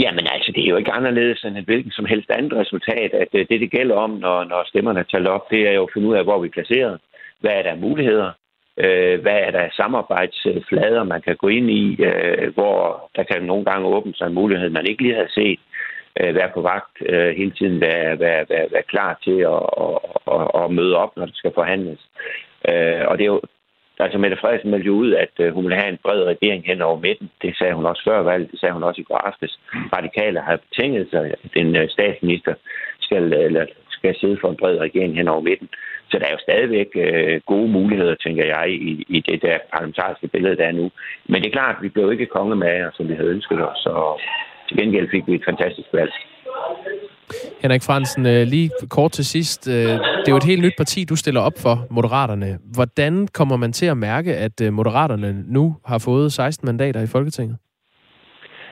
[0.03, 3.27] Jamen altså, det er jo ikke anderledes end et hvilken som helst andet resultat, at
[3.33, 6.07] øh, det, det gælder om, når, når stemmerne er op, det er jo at finde
[6.07, 6.99] ud af, hvor vi er placeret.
[7.39, 8.31] Hvad er der muligheder?
[8.77, 13.65] Øh, hvad er der samarbejdsflader, man kan gå ind i, øh, hvor der kan nogle
[13.65, 15.59] gange åbne sig en mulighed, man ikke lige har set.
[16.19, 19.97] Øh, være på vagt øh, hele tiden, være, være, være, være klar til at, at,
[20.35, 21.99] at, at møde op, når det skal forhandles.
[22.69, 23.41] Øh, og det er jo,
[23.99, 26.81] altså Mette Frederiksen meldte jo ud, at øh, hun ville have en bred regering hen
[26.81, 27.29] over midten.
[27.41, 29.59] Det sagde hun også før valget, det sagde hun også i går aftes.
[29.97, 32.53] Radikale har betinget sig, at en øh, statsminister
[32.99, 35.69] skal, øh, eller, skal sidde for en bred regering hen over midten.
[36.12, 40.27] Så der er jo stadigvæk øh, gode muligheder, tænker jeg, i, i det der parlamentariske
[40.27, 40.91] billede, der er nu.
[41.25, 43.77] Men det er klart, at vi blev ikke konge med, som vi havde ønsket os,
[43.77, 44.21] så
[44.67, 46.12] til gengæld fik vi et fantastisk valg.
[47.61, 49.69] Henrik Fransen, øh, lige kort til sidst.
[49.69, 52.59] Øh, det er jo et helt nyt parti, du stiller op for, Moderaterne.
[52.75, 57.07] Hvordan kommer man til at mærke, at øh, Moderaterne nu har fået 16 mandater i
[57.07, 57.57] Folketinget?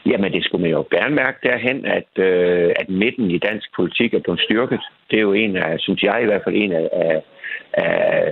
[0.06, 4.14] Jamen, det skulle man jo gerne mærke derhen, at, øh, at midten i dansk politik
[4.14, 4.82] er blevet styrket.
[5.10, 7.24] Det er jo en af, synes jeg i hvert fald, en af, af,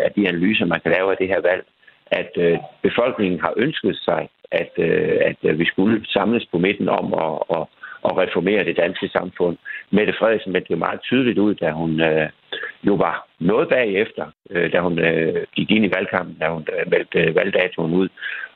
[0.06, 1.64] af de analyser, man kan lave af det her valg,
[2.12, 7.14] at øh, befolkningen har ønsket sig, at, øh, at vi skulle samles på midten om
[7.14, 7.64] at, at,
[8.10, 9.58] at reformere det danske samfund.
[9.92, 12.30] Mette Frederiksen meldte jo meget tydeligt ud, da hun øh,
[12.84, 16.92] jo var noget bagefter, øh, da hun øh, gik ind i valgkampen, da hun øh,
[16.92, 18.10] meldte øh, valgdatoen ud.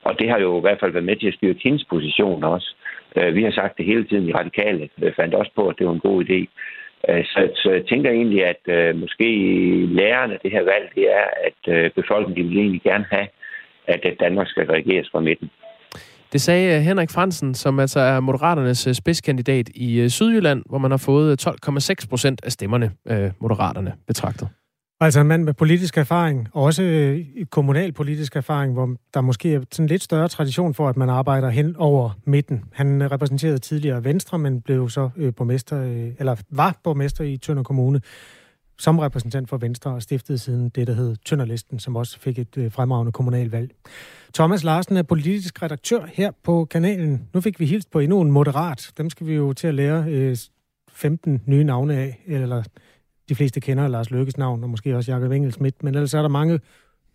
[0.04, 2.76] Og det har jo i hvert fald været med til at styrke hendes position også.
[3.16, 5.88] Øh, vi har sagt det hele tiden i Radikale, øh, fandt også på, at det
[5.88, 6.40] var en god idé.
[7.10, 9.30] Øh, så, så jeg tænker egentlig, at øh, måske
[9.86, 13.28] lærerne af det her valg, det er, at øh, befolkningen vil egentlig gerne have,
[13.88, 15.50] at Danmark skal reageres fra midten.
[16.34, 20.78] Det sagde øh, Henrik Fransen, som altså er Moderaternes øh, spidskandidat i øh, Sydjylland, hvor
[20.78, 22.92] man har fået 12,6 procent af stemmerne,
[23.42, 24.48] Moderaterne betragtet.
[25.02, 27.15] Altså en mand med politisk erfaring, og også
[27.50, 31.50] kommunal politisk erfaring, hvor der måske er sådan lidt større tradition for, at man arbejder
[31.50, 32.63] hen over midten.
[32.74, 35.82] Han repræsenterede tidligere Venstre, men blev så borgmester,
[36.20, 38.02] eller var borgmester i Tønder Kommune
[38.80, 42.58] som repræsentant for Venstre og stiftede siden det, der hed Tønderlisten, som også fik et
[42.58, 43.72] øh, fremragende kommunalvalg.
[44.34, 47.28] Thomas Larsen er politisk redaktør her på kanalen.
[47.34, 48.92] Nu fik vi hilst på endnu en moderat.
[48.98, 50.38] Dem skal vi jo til at lære øh,
[50.92, 52.63] 15 nye navne af, eller
[53.30, 56.30] de fleste kender Lars Løkkes navn, og måske også Jakob Engelsmidt, men ellers er der
[56.30, 56.60] mange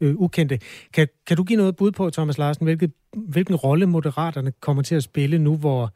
[0.00, 0.58] øh, ukendte.
[0.92, 4.94] Kan, kan du give noget bud på, Thomas Larsen, hvilket, hvilken rolle moderaterne kommer til
[4.94, 5.92] at spille nu, hvor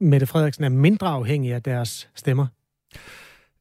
[0.00, 2.46] Mette Frederiksen er mindre afhængig af deres stemmer?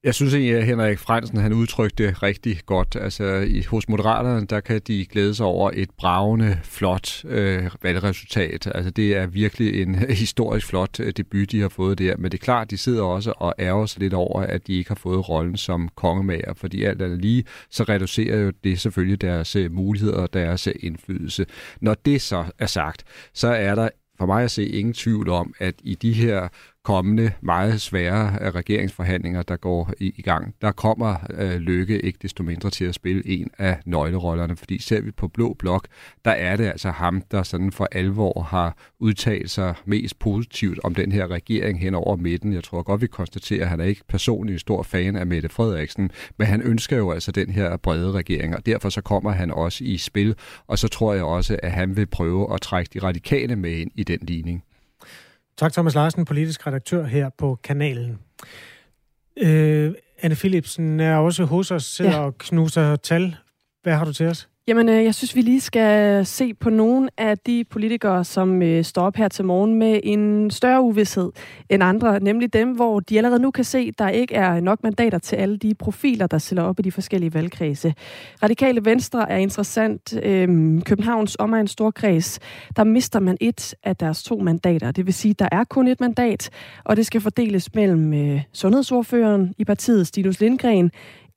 [0.03, 2.97] Jeg synes egentlig, at Henrik Fransen han udtrykte det rigtig godt.
[3.01, 8.71] Altså, i, hos Moderaterne, der kan de glæde sig over et bravende, flot øh, valgresultat.
[8.75, 12.17] Altså, det er virkelig en historisk flot øh, debut, de har fået der.
[12.17, 14.89] Men det er klart, de sidder også og ærger sig lidt over, at de ikke
[14.89, 19.55] har fået rollen som kongemager, fordi alt andet lige, så reducerer jo det selvfølgelig deres
[19.55, 21.45] øh, muligheder og deres øh, indflydelse.
[21.81, 25.53] Når det så er sagt, så er der for mig at se ingen tvivl om,
[25.59, 26.47] at i de her
[26.89, 32.19] kommende meget svære øh, regeringsforhandlinger, der går i, i gang, der kommer øh, Lykke ikke
[32.21, 35.87] desto mindre til at spille en af nøglerollerne, fordi ser vi på Blå Blok,
[36.25, 40.95] der er det altså ham, der sådan for alvor har udtalt sig mest positivt om
[40.95, 42.53] den her regering hen over midten.
[42.53, 45.49] Jeg tror godt, vi konstaterer, at han er ikke personligt en stor fan af Mette
[45.49, 49.51] Frederiksen, men han ønsker jo altså den her brede regering, og derfor så kommer han
[49.51, 50.35] også i spil,
[50.67, 53.91] og så tror jeg også, at han vil prøve at trække de radikale med ind
[53.95, 54.63] i den ligning.
[55.59, 58.19] Tak, Thomas Larsen, politisk redaktør her på kanalen.
[59.37, 62.19] Øh, Anne Philipsen er også hos os, sidder ja.
[62.19, 63.35] og knuser tal.
[63.83, 64.48] Hvad har du til os?
[64.69, 68.83] Jamen, øh, jeg synes, vi lige skal se på nogle af de politikere, som øh,
[68.83, 71.31] står op her til morgen med en større uvidshed
[71.69, 74.83] end andre, nemlig dem, hvor de allerede nu kan se, at der ikke er nok
[74.83, 77.93] mandater til alle de profiler, der stiller op i de forskellige valgkredse.
[78.43, 80.13] Radikale Venstre er interessant.
[80.23, 82.39] Øh, Københavns omegn storkreds,
[82.75, 84.91] der mister man et af deres to mandater.
[84.91, 86.49] Det vil sige, at der er kun et mandat,
[86.83, 90.91] og det skal fordeles mellem sundhedsordføreren i partiet, Stinus Lindgren,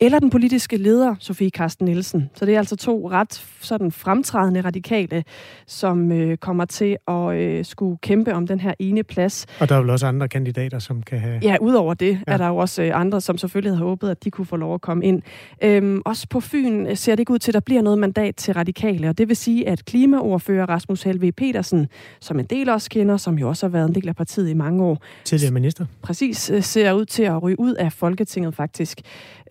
[0.04, 2.30] eller den politiske leder, Sofie Karsten Nielsen.
[2.34, 5.24] Så det er altså to ret sådan fremtrædende radikale,
[5.66, 9.46] som øh, kommer til at øh, skulle kæmpe om den her ene plads.
[9.60, 11.40] Og der er vel også andre kandidater, som kan have...
[11.42, 12.32] Ja, udover det ja.
[12.32, 14.74] er der jo også øh, andre, som selvfølgelig havde håbet, at de kunne få lov
[14.74, 15.22] at komme ind.
[15.64, 18.36] Øhm, også på Fyn øh, ser det ikke ud til, at der bliver noget mandat
[18.36, 21.86] til radikale, og det vil sige, at klimaordfører Rasmus Helve Petersen,
[22.20, 24.54] som en del også kender, som jo også har været en del af partiet i
[24.54, 25.02] mange år.
[25.24, 25.86] Tidligere minister.
[26.02, 29.00] Præcis, øh, ser ud til at ryge ud af Folketinget faktisk.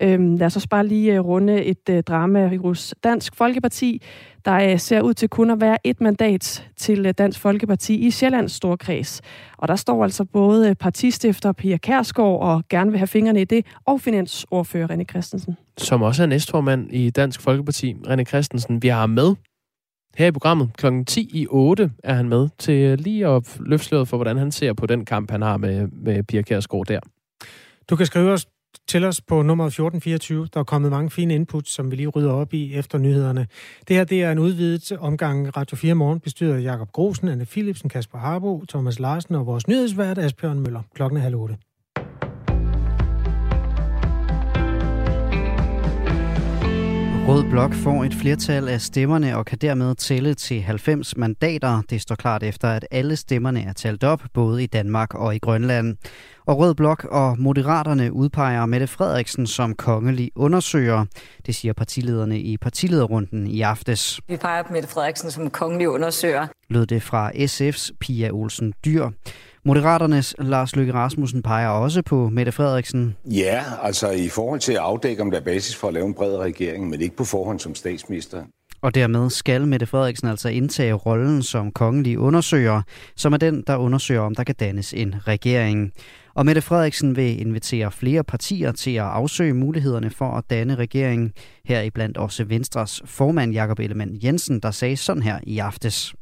[0.02, 4.02] Øhm, lad os også bare lige øh, runde et uh, drama hos Dansk Folkeparti.
[4.44, 8.52] Der uh, ser ud til kun at være et mandat til Dansk Folkeparti i Sjællands
[8.52, 9.20] Storkreds.
[9.58, 13.66] Og der står altså både partistifter Pia Kærsgaard og gerne vil have fingrene i det,
[13.86, 15.56] og finansordfører René Christensen.
[15.78, 18.82] Som også er næstformand i Dansk Folkeparti, René Christensen.
[18.82, 19.34] Vi har med
[20.16, 20.86] her i programmet kl.
[21.06, 24.86] 10 i 8 er han med til lige at løfte for, hvordan han ser på
[24.86, 27.00] den kamp, han har med, med Pia Kærsgaard der.
[27.90, 28.46] Du kan skrive os
[28.88, 30.48] til os på nummer 1424.
[30.54, 33.46] Der er kommet mange fine inputs, som vi lige rydder op i efter nyhederne.
[33.88, 37.46] Det her det er en udvidet omgang Radio 4 Morgen, bestyret af Jakob Grosen, Anne
[37.46, 40.82] Philipsen, Kasper Harbo, Thomas Larsen og vores nyhedsvært Asbjørn Møller.
[40.94, 41.56] Klokken er halv otte.
[47.28, 51.82] Rød Blok får et flertal af stemmerne og kan dermed tælle til 90 mandater.
[51.90, 55.38] Det står klart efter, at alle stemmerne er talt op, både i Danmark og i
[55.38, 55.96] Grønland.
[56.46, 61.04] Og Rød Blok og Moderaterne udpeger Mette Frederiksen som kongelig undersøger.
[61.46, 64.20] Det siger partilederne i partilederrunden i aftes.
[64.28, 66.46] Vi peger på Mette Frederiksen som kongelig undersøger.
[66.68, 69.08] Lød det fra SF's Pia Olsen Dyr.
[69.64, 73.16] Moderaternes Lars Løkke Rasmussen peger også på Mette Frederiksen.
[73.24, 76.14] Ja, altså i forhold til at afdække, om der er basis for at lave en
[76.14, 78.44] bred regering, men ikke på forhånd som statsminister.
[78.80, 82.82] Og dermed skal Mette Frederiksen altså indtage rollen som kongelig undersøger,
[83.16, 85.92] som er den, der undersøger, om der kan dannes en regering.
[86.34, 91.32] Og Mette Frederiksen vil invitere flere partier til at afsøge mulighederne for at danne regering.
[91.64, 96.14] Heriblandt også Venstres formand Jakob Ellemann Jensen, der sagde sådan her i aftes.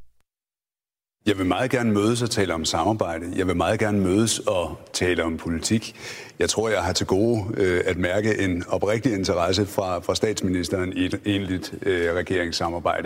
[1.27, 3.27] Jeg vil meget gerne mødes og tale om samarbejde.
[3.37, 5.95] Jeg vil meget gerne mødes og tale om politik.
[6.39, 10.93] Jeg tror, jeg har til gode øh, at mærke en oprigtig interesse fra, fra statsministeren
[10.97, 13.05] i et egentligt øh, regeringssamarbejde.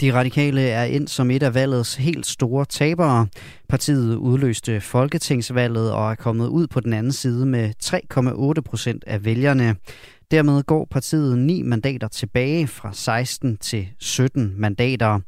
[0.00, 3.26] De radikale er ind som et af valgets helt store tabere.
[3.68, 7.72] Partiet udløste folketingsvalget og er kommet ud på den anden side med
[8.56, 9.76] 3,8 procent af vælgerne.
[10.30, 15.20] Dermed går partiet ni mandater tilbage fra 16 til 17 mandater.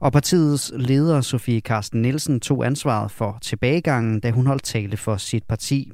[0.00, 5.16] Og partiets leder, Sofie Karsten Nielsen, tog ansvaret for tilbagegangen, da hun holdt tale for
[5.16, 5.92] sit parti.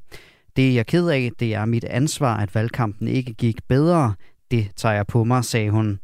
[0.57, 4.15] Det er jeg ked af, det er mit ansvar, at valgkampen ikke gik bedre.
[4.51, 5.99] Det tager jeg på mig, sagde hun.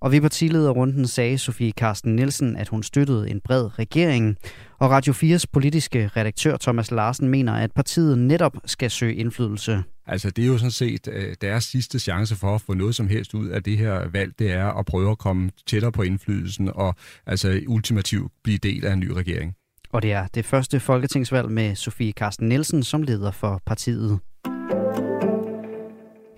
[0.00, 4.36] Og ved partilederrunden sagde Sofie Karsten Nielsen, at hun støttede en bred regering.
[4.78, 9.82] Og Radio 4's politiske redaktør Thomas Larsen mener, at partiet netop skal søge indflydelse.
[10.08, 13.08] Altså, det er jo sådan set øh, deres sidste chance for at få noget som
[13.08, 16.70] helst ud af det her valg, det er at prøve at komme tættere på indflydelsen
[16.74, 16.94] og
[17.26, 19.54] altså ultimativt blive del af en ny regering.
[19.92, 24.18] Og det er det første folketingsvalg med Sofie Carsten Nielsen som leder for partiet.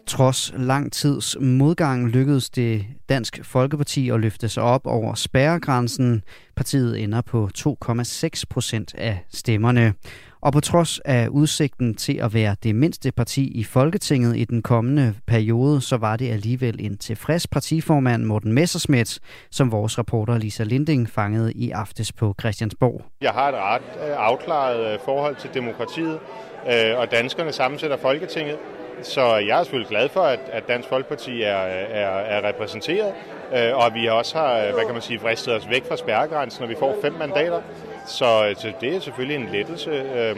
[0.06, 6.22] Trods lang tids modgang lykkedes det Dansk Folkeparti at løfte sig op over spærregrænsen.
[6.56, 9.94] Partiet ender på 2,6 procent af stemmerne.
[10.42, 14.62] Og på trods af udsigten til at være det mindste parti i Folketinget i den
[14.62, 19.18] kommende periode, så var det alligevel en tilfreds partiformand Morten Messerschmidt,
[19.50, 23.04] som vores reporter Lisa Linding fangede i aftes på Christiansborg.
[23.20, 26.18] Jeg har et ret øh, afklaret øh, forhold til demokratiet,
[26.66, 28.56] øh, og danskerne sammensætter Folketinget.
[29.02, 33.12] Så jeg er selvfølgelig glad for, at, at Dansk Folkeparti er, er, er repræsenteret,
[33.54, 36.68] øh, og vi også har, hvad kan man sige, fristet os væk fra spærregrænsen, når
[36.68, 37.60] vi får fem mandater.
[38.06, 40.36] Så, så det er selvfølgelig en lettelse, øh,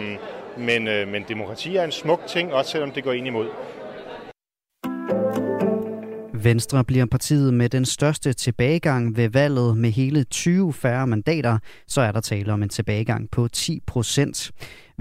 [0.56, 3.48] men, øh, men demokrati er en smuk ting, også selvom det går ind imod.
[6.34, 12.00] Venstre bliver partiet med den største tilbagegang ved valget med hele 20 færre mandater, så
[12.00, 14.50] er der tale om en tilbagegang på 10 procent.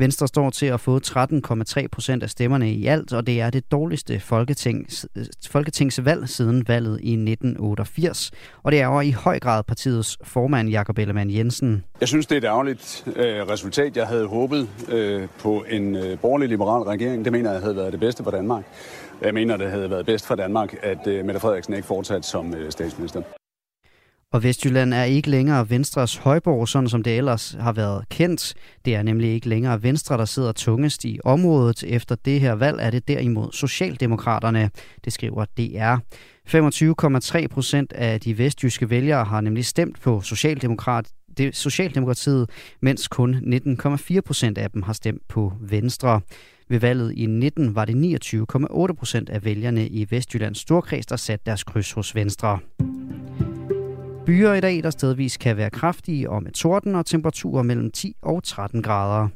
[0.02, 3.72] Venstre står til at få 13,3 procent af stemmerne i alt, og det er det
[3.72, 5.06] dårligste folketings,
[5.50, 8.32] folketingsvalg siden valget i 1988.
[8.64, 11.84] Og det er over i høj grad partiets formand, Jakob Ellemann Jensen.
[12.00, 13.98] Jeg synes, det er et ærgerligt øh, resultat.
[13.98, 17.26] Jeg havde håbet øh, på en øh, borgerlig-liberal regering.
[17.26, 18.64] Det mener jeg havde været det bedste for Danmark.
[19.22, 22.54] Jeg mener, det havde været bedst for Danmark, at øh, Mette Frederiksen ikke fortsat som
[22.54, 23.22] øh, statsminister.
[24.34, 28.54] Og Vestjylland er ikke længere Venstres højborg, sådan som det ellers har været kendt.
[28.86, 31.84] Det er nemlig ikke længere Venstre, der sidder tungest i området.
[31.84, 34.70] Efter det her valg er det derimod Socialdemokraterne,
[35.06, 35.98] det skriver DR.
[37.42, 42.50] 25,3 procent af de vestjyske vælgere har nemlig stemt på Socialdemokrat, det, Socialdemokratiet,
[42.82, 46.22] mens kun 19,4 procent af dem har stemt på Venstre.
[46.70, 51.46] Ved valget i 19 var det 29,8 procent af vælgerne i Vestjyllands Storkreds, der satte
[51.46, 52.60] deres kryds hos Venstre.
[54.32, 58.16] Byer i dag, der stedvis kan være kraftige og med torden og temperaturer mellem 10
[58.22, 59.28] og 13 grader.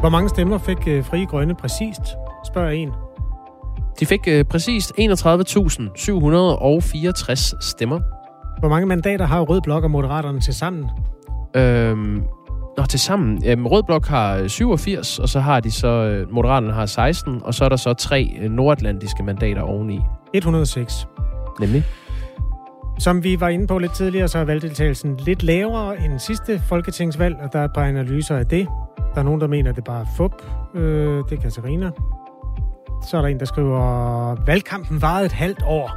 [0.00, 2.02] Hvor mange stemmer fik øh, Frie Grønne præcist,
[2.46, 2.90] spørger en.
[4.00, 5.02] De fik øh, præcist 31.764
[7.60, 8.00] stemmer.
[8.60, 10.86] Hvor mange mandater har Rød Blok og Moderaterne til sammen?
[11.56, 12.22] Øhm,
[12.76, 13.42] Nå, til sammen.
[13.46, 17.54] Øhm, Rød Blok har 87, og så har de så, øh, Moderaterne har 16, og
[17.54, 20.00] så er der så tre øh, nordatlantiske mandater oveni.
[20.34, 21.06] 106.
[21.60, 21.84] Nemlig?
[22.98, 27.36] Som vi var inde på lidt tidligere, så er valgdeltagelsen lidt lavere end sidste folketingsvalg,
[27.42, 28.68] og der er et par analyser af det.
[29.14, 30.32] Der er nogen, der mener, at det bare er fup.
[30.74, 31.90] Øh, det er Katarina.
[33.06, 35.90] Så er der en, der skriver, valgkampen varede et halvt år.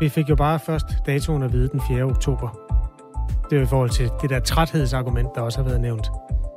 [0.00, 2.02] Vi fik jo bare først datoen at vide den 4.
[2.02, 2.63] oktober.
[3.50, 6.10] Det er i forhold til det der træthedsargument, der også har været nævnt.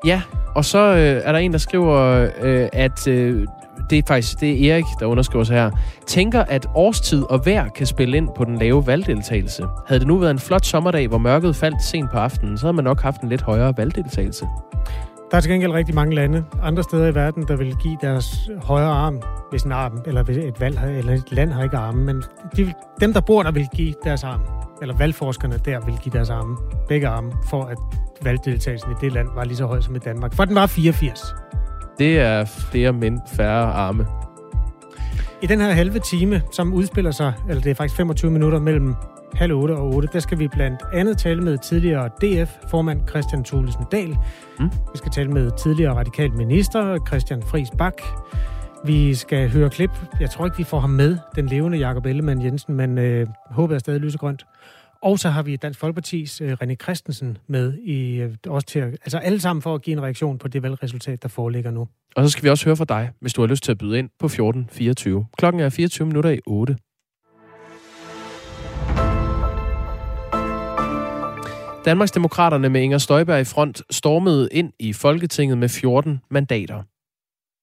[0.06, 0.22] Ja,
[0.56, 3.48] og så øh, er der en, der skriver, øh, at øh,
[3.90, 5.72] det er faktisk det er Erik, der underskriver sig her,
[6.08, 9.66] tænker, at årstid og vejr kan spille ind på den lave valgdeltagelse.
[9.88, 12.76] Havde det nu været en flot sommerdag, hvor mørket faldt sent på aftenen, så havde
[12.76, 14.46] man nok haft en lidt højere valgdeltagelse.
[15.32, 18.50] Der er til gengæld rigtig mange lande, andre steder i verden, der vil give deres
[18.64, 22.04] højre arm, hvis en arm, eller hvis et, valg, eller et land har ikke arme,
[22.04, 22.24] men
[22.58, 24.42] de, dem, der bor der, vil give deres arm,
[24.82, 27.78] eller valgforskerne der vil give deres arme, begge arme, for at
[28.22, 30.34] valgdeltagelsen i det land var lige så høj som i Danmark.
[30.34, 31.36] For den var 84.
[32.00, 34.06] Det er flere mænd færre arme.
[35.42, 38.96] I den her halve time, som udspiller sig, eller det er faktisk 25 minutter mellem
[39.34, 43.86] halv 8 og 8, der skal vi blandt andet tale med tidligere DF-formand Christian Thulesen
[43.92, 44.18] Dahl.
[44.60, 44.70] Mm.
[44.70, 48.02] Vi skal tale med tidligere radikal minister Christian Friis Bak.
[48.86, 49.92] Vi skal høre klip.
[50.20, 53.76] Jeg tror ikke, vi får ham med, den levende Jakob Ellemann Jensen, men øh, håbet
[53.76, 54.46] er stadig lysegrønt.
[55.02, 58.92] Og så har vi Dansk Folkepartis øh, René Christensen med, i, øh, også til at,
[58.94, 61.88] altså alle sammen for at give en reaktion på det valgresultat, der foreligger nu.
[62.16, 64.00] Og så skal vi også høre fra dig, hvis du har lyst til at byde
[64.00, 65.32] ind på 14.24.
[65.38, 66.78] Klokken er 24 minutter i 8.
[71.86, 76.84] Danmarksdemokraterne med Inger Støjberg i front stormede ind i Folketinget med 14 mandater.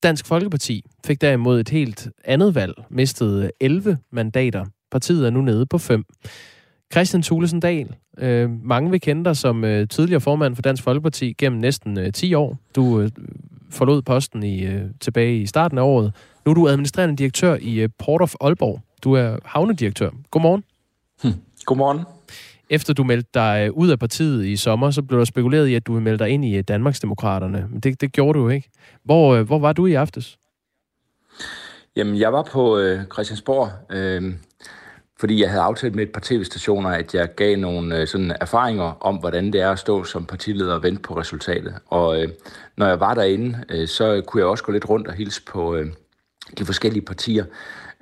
[0.02, 4.64] Dansk Folkeparti fik derimod et helt andet valg, mistede 11 mandater.
[4.90, 6.04] Partiet er nu nede på 5.
[6.94, 11.32] Christian Thulesen Dahl, øh, mange vil kende dig som øh, tidligere formand for Dansk Folkeparti
[11.32, 12.58] gennem næsten øh, 10 år.
[12.76, 13.10] Du øh,
[13.70, 16.12] forlod posten i, øh, tilbage i starten af året.
[16.44, 18.80] Nu er du administrerende direktør i øh, Port of Aalborg.
[19.04, 20.10] Du er havnedirektør.
[20.30, 20.64] Godmorgen.
[21.22, 21.32] Hm.
[21.64, 22.00] Godmorgen.
[22.70, 25.86] Efter du meldte dig ud af partiet i sommer, så blev der spekuleret i, at
[25.86, 27.66] du ville melde dig ind i Danmarksdemokraterne.
[27.70, 28.70] Men det, det gjorde du ikke.
[29.04, 30.38] Hvor, hvor var du i aftes?
[31.96, 34.34] Jamen, jeg var på øh, Christiansborg, øh,
[35.24, 38.96] fordi jeg havde aftalt med et par tv-stationer, at jeg gav nogle øh, sådan erfaringer
[39.00, 41.74] om, hvordan det er at stå som partileder og vente på resultatet.
[41.86, 42.28] Og øh,
[42.76, 45.74] når jeg var derinde, øh, så kunne jeg også gå lidt rundt og hilse på
[45.74, 45.86] øh,
[46.58, 47.44] de forskellige partier.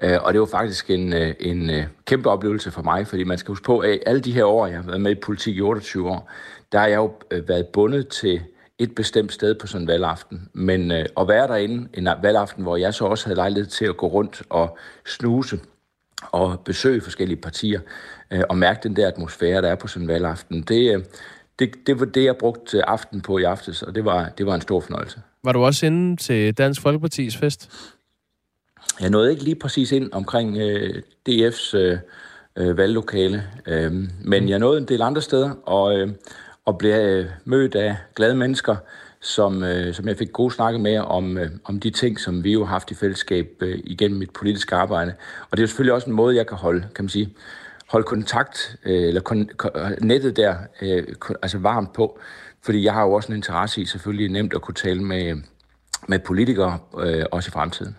[0.02, 3.38] Øh, og det var faktisk en, øh, en øh, kæmpe oplevelse for mig, fordi man
[3.38, 5.60] skal huske på, at alle de her år, jeg har været med i politik i
[5.60, 6.30] 28 år,
[6.72, 8.40] der har jeg jo øh, været bundet til
[8.78, 10.48] et bestemt sted på sådan en valgaften.
[10.52, 13.96] Men øh, at være derinde en valgaften, hvor jeg så også havde lejlighed til at
[13.96, 15.60] gå rundt og snuse
[16.30, 17.80] og besøge forskellige partier
[18.30, 21.06] øh, og mærke den der atmosfære, der er på sådan en valgaften, det,
[21.58, 24.54] det, det var det, jeg brugte aften på i aftes, og det var, det var
[24.54, 25.20] en stor fornøjelse.
[25.44, 27.70] Var du også inde til Dansk Folkepartis fest?
[29.00, 31.98] Jeg nåede ikke lige præcis ind omkring øh, DF's øh,
[32.56, 33.92] øh, valglokale, øh,
[34.24, 36.08] men jeg nåede en del andre steder, og, øh,
[36.64, 38.76] og blev øh, mødt af glade mennesker,
[39.22, 42.52] som, øh, som jeg fik gode snakke med om, øh, om de ting, som vi
[42.52, 45.14] jo har haft i fællesskab øh, igennem mit politiske arbejde.
[45.50, 47.34] Og det er jo selvfølgelig også en måde, jeg kan holde, kan man sige,
[47.88, 51.06] holde kontakt, øh, eller kon, kon, nettet der, øh,
[51.42, 52.18] altså varmt på,
[52.62, 55.42] fordi jeg har jo også en interesse i selvfølgelig nemt at kunne tale med,
[56.08, 57.96] med politikere, øh, også i fremtiden.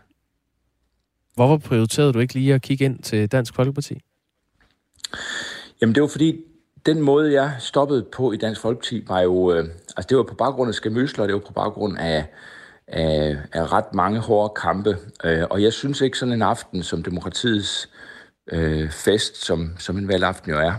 [1.36, 4.02] Hvorfor prioriterede du ikke lige at kigge ind til Dansk Folkeparti?
[5.82, 6.40] Jamen det var fordi,
[6.86, 9.66] den måde, jeg stoppede på i Dansk Folkeparti, var jo, øh,
[9.98, 12.26] altså det var på baggrund af skamøsler, det var på baggrund af,
[12.88, 14.98] af, af ret mange hårde kampe.
[15.24, 17.90] Øh, og jeg synes ikke sådan en aften som demokratiets
[18.52, 20.74] øh, fest, som, som en valgaften jo er,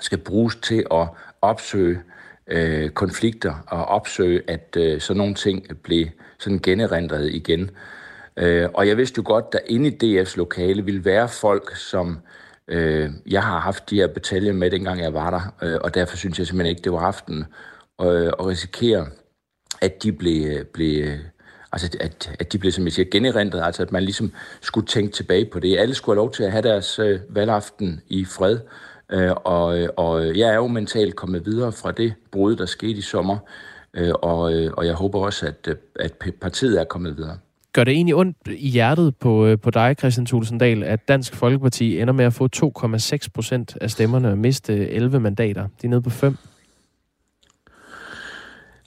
[0.00, 1.08] skal bruges til at
[1.42, 2.00] opsøge
[2.46, 6.06] øh, konflikter og opsøge, at øh, sådan nogle ting blev
[6.38, 7.70] sådan generindret igen.
[8.36, 12.18] Øh, og jeg vidste jo godt, der inde i DF's lokale ville være folk, som
[12.68, 16.16] øh, jeg har haft de her bataljer med, dengang jeg var der, øh, og derfor
[16.16, 17.44] synes jeg simpelthen ikke, det var aften
[17.98, 19.06] og, øh, og risikere,
[19.80, 21.18] at de blev, øh, blev øh,
[21.72, 25.12] altså at, at de blev, som jeg siger, generindret, altså at man ligesom skulle tænke
[25.12, 25.78] tilbage på det.
[25.78, 28.58] Alle skulle have lov til at have deres øh, valgaften i fred,
[29.12, 33.00] øh, og, og jeg er jo mentalt kommet videre fra det brud, der skete i
[33.00, 33.38] sommer,
[33.94, 34.40] øh, og,
[34.76, 37.38] og jeg håber også, at, at partiet er kommet videre.
[37.74, 42.00] Gør det egentlig ondt i hjertet på, øh, på dig, Christian Tulsendal, at Dansk Folkeparti
[42.00, 45.62] ender med at få 2,6 procent af stemmerne og miste 11 mandater?
[45.62, 46.36] De er nede på 5.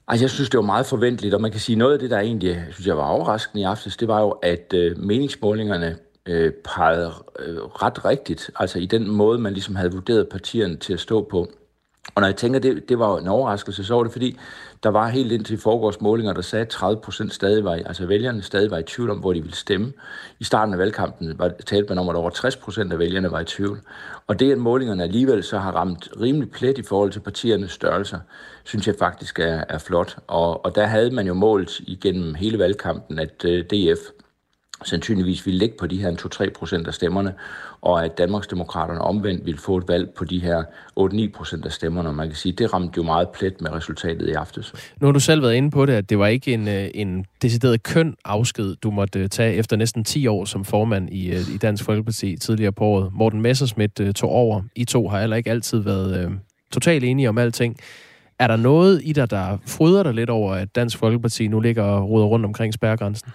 [0.07, 2.19] Altså, jeg synes, det var meget forventeligt, og man kan sige, noget af det, der
[2.19, 7.13] egentlig synes jeg var overraskende i aftes, det var jo, at øh, meningsmålingerne øh, pegede
[7.39, 11.27] øh, ret rigtigt, altså i den måde, man ligesom havde vurderet partierne til at stå
[11.31, 11.47] på.
[12.15, 14.37] Og når jeg tænker, det, det var en overraskelse, så var det fordi,
[14.83, 18.41] der var helt indtil foregårs målinger, der sagde, at 30 procent stadig var, altså vælgerne
[18.41, 19.93] stadig var i tvivl om, hvor de ville stemme.
[20.39, 23.39] I starten af valgkampen var, talte man om, at over 60 procent af vælgerne var
[23.39, 23.79] i tvivl.
[24.27, 28.19] Og det, at målingerne alligevel så har ramt rimelig plet i forhold til partiernes størrelser,
[28.63, 30.17] synes jeg faktisk er, er flot.
[30.27, 33.99] Og, og der havde man jo målt igennem hele valgkampen, at uh, øh, DF
[34.85, 37.33] sandsynligvis ville ligge på de her 2-3 procent af stemmerne,
[37.81, 40.63] og at Danmarksdemokraterne omvendt ville få et valg på de her
[40.99, 42.13] 8-9 procent af stemmerne.
[42.13, 44.73] Man kan sige, det ramte jo meget plet med resultatet i aftes.
[45.01, 47.25] Nu har du selv været inde på det, at det var ikke en, øh, en
[47.41, 51.53] decideret køn afsked, du måtte øh, tage efter næsten 10 år som formand i, øh,
[51.55, 53.09] i Dansk Folkeparti tidligere på året.
[53.13, 54.61] Morten Messersmith tog over.
[54.75, 56.31] I to har heller ikke altid været øh,
[56.71, 57.77] totalt enige om alting.
[58.39, 61.83] Er der noget i dig, der fryder dig lidt over, at Dansk Folkeparti nu ligger
[61.83, 63.31] og ruder rundt omkring spærregrænsen?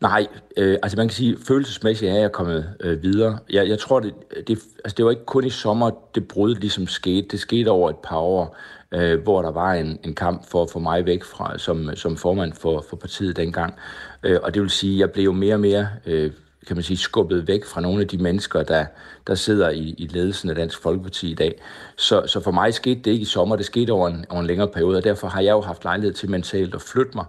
[0.00, 0.26] Nej,
[0.56, 3.38] øh, altså man kan sige, følelsesmæssigt er jeg kommet øh, videre.
[3.50, 4.14] Jeg, jeg tror, det,
[4.48, 7.28] det, altså det var ikke kun i sommer, det brud ligesom skete.
[7.28, 8.56] Det skete over et par år,
[8.92, 12.16] øh, hvor der var en, en kamp for at få mig væk fra som, som
[12.16, 13.74] formand for, for partiet dengang.
[14.22, 16.30] Øh, og det vil sige, at jeg blev jo mere og mere øh,
[16.66, 18.86] kan man sige, skubbet væk fra nogle af de mennesker, der,
[19.26, 21.60] der sidder i, i ledelsen af Dansk Folkeparti i dag.
[21.96, 24.46] Så, så for mig skete det ikke i sommer, det skete over en, over en
[24.46, 27.24] længere periode, og derfor har jeg jo haft lejlighed til mentalt at flytte mig.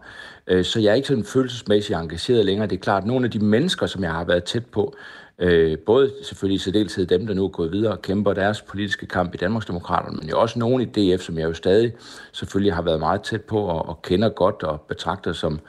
[0.47, 2.67] Øh, så jeg er ikke sådan følelsesmæssigt engageret længere.
[2.67, 4.95] Det er klart, at nogle af de mennesker, som jeg har været tæt på,
[5.41, 9.05] Øh, både selvfølgelig i særdeleshed dem, der nu er gået videre og kæmper deres politiske
[9.05, 11.93] kamp i Danmarksdemokraterne, men jo også nogen i DF, som jeg jo stadig
[12.31, 15.59] selvfølgelig har været meget tæt på og, og kender godt og betragter som,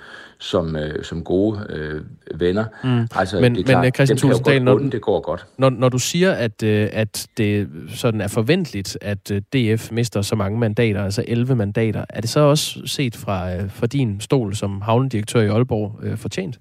[0.41, 2.03] som, øh, som gode øh,
[2.41, 2.65] venner.
[2.85, 3.07] Mm.
[3.15, 5.47] Altså, men, det er klart, men Christian Tulsendal, når, det går godt.
[5.59, 10.23] Når, når du siger, at, øh, at det sådan er forventeligt, at øh, DF mister
[10.23, 14.21] så mange mandater, altså 11 mandater, er det så også set fra, øh, fra din
[14.21, 16.59] stol som havnedirektør i Aalborg øh, fortjent?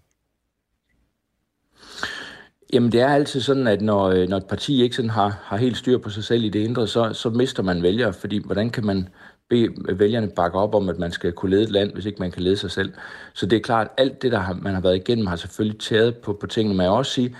[2.73, 5.57] Jamen det er altid sådan, at når, øh, når et parti ikke sådan har, har
[5.57, 8.69] helt styr på sig selv i det indre, så, så mister man vælgere, fordi hvordan
[8.69, 9.07] kan man
[9.49, 12.31] bede vælgerne bakke op om, at man skal kunne lede et land, hvis ikke man
[12.31, 12.93] kan lede sig selv.
[13.33, 15.79] Så det er klart, at alt det, der har, man har været igennem, har selvfølgelig
[15.79, 16.77] taget på, på tingene.
[16.77, 17.35] Man kan også sige,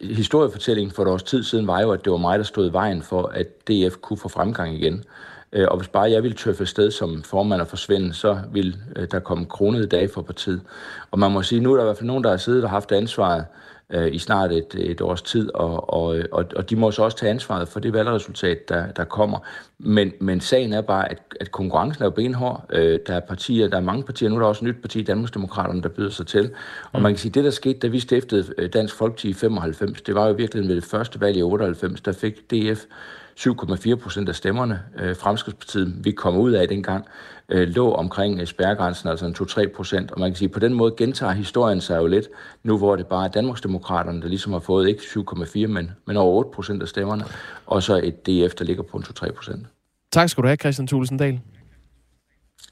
[0.00, 2.72] historiefortællingen for et års tid siden var jo, at det var mig, der stod i
[2.72, 5.04] vejen for, at DF kunne få fremgang igen.
[5.52, 9.08] Øh, og hvis bare jeg ville tøffe sted som formand og forsvinde, så ville øh,
[9.10, 10.60] der komme kronede dage for partiet.
[11.10, 12.70] Og man må sige, nu er der i hvert fald nogen, der har siddet og
[12.70, 13.44] haft ansvaret
[13.92, 17.16] øh, i snart et, et års tid, og, og, og, og de må så også
[17.16, 19.38] tage ansvaret for det valgresultat, der, der kommer.
[19.78, 22.64] Men, men sagen er bare, at, at konkurrencen er jo benhård.
[22.72, 25.02] Øh, der er partier, der er mange partier, nu er der også et nyt parti,
[25.02, 26.50] Danmarksdemokraterne, der byder sig til.
[26.92, 27.02] Og mm.
[27.02, 30.02] man kan sige, at det, der skete, da vi stiftede øh, Dansk Folkeparti i 95,
[30.02, 32.84] det var jo virkelig ved det første valg i 98, der fik DF
[33.40, 34.80] 7,4 procent af stemmerne.
[34.98, 37.06] Øh, Fremskridspartiet, vi kom ud af dengang,
[37.48, 40.10] øh, lå omkring øh, spærregrænsen, altså en 2-3 procent.
[40.10, 42.28] Og man kan sige, at på den måde gentager historien sig jo lidt,
[42.62, 46.36] nu hvor det bare er Danmarksdemokraterne, der ligesom har fået ikke 7,4, men, men over
[46.36, 47.24] 8 procent af stemmerne,
[47.66, 49.66] og så et DF, der ligger på en 2-3 procent.
[50.12, 51.40] Tak skal du have, Christian Tulsendal.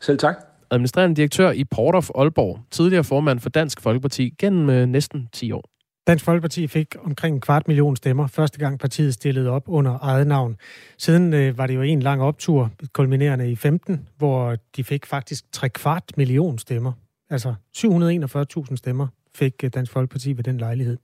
[0.01, 0.37] Selv tak.
[0.71, 5.53] Administrerende direktør i Port of Aalborg, tidligere formand for Dansk Folkeparti gennem øh, næsten 10
[5.53, 5.65] år.
[6.11, 10.27] Dansk Folkeparti fik omkring en kvart million stemmer, første gang partiet stillede op under eget
[10.27, 10.57] navn.
[10.99, 15.45] Siden øh, var det jo en lang optur, kulminerende i 15, hvor de fik faktisk
[15.53, 16.93] tre kvart million stemmer.
[17.31, 20.99] Altså 741.000 stemmer fik øh, Dansk Folkeparti ved den lejlighed.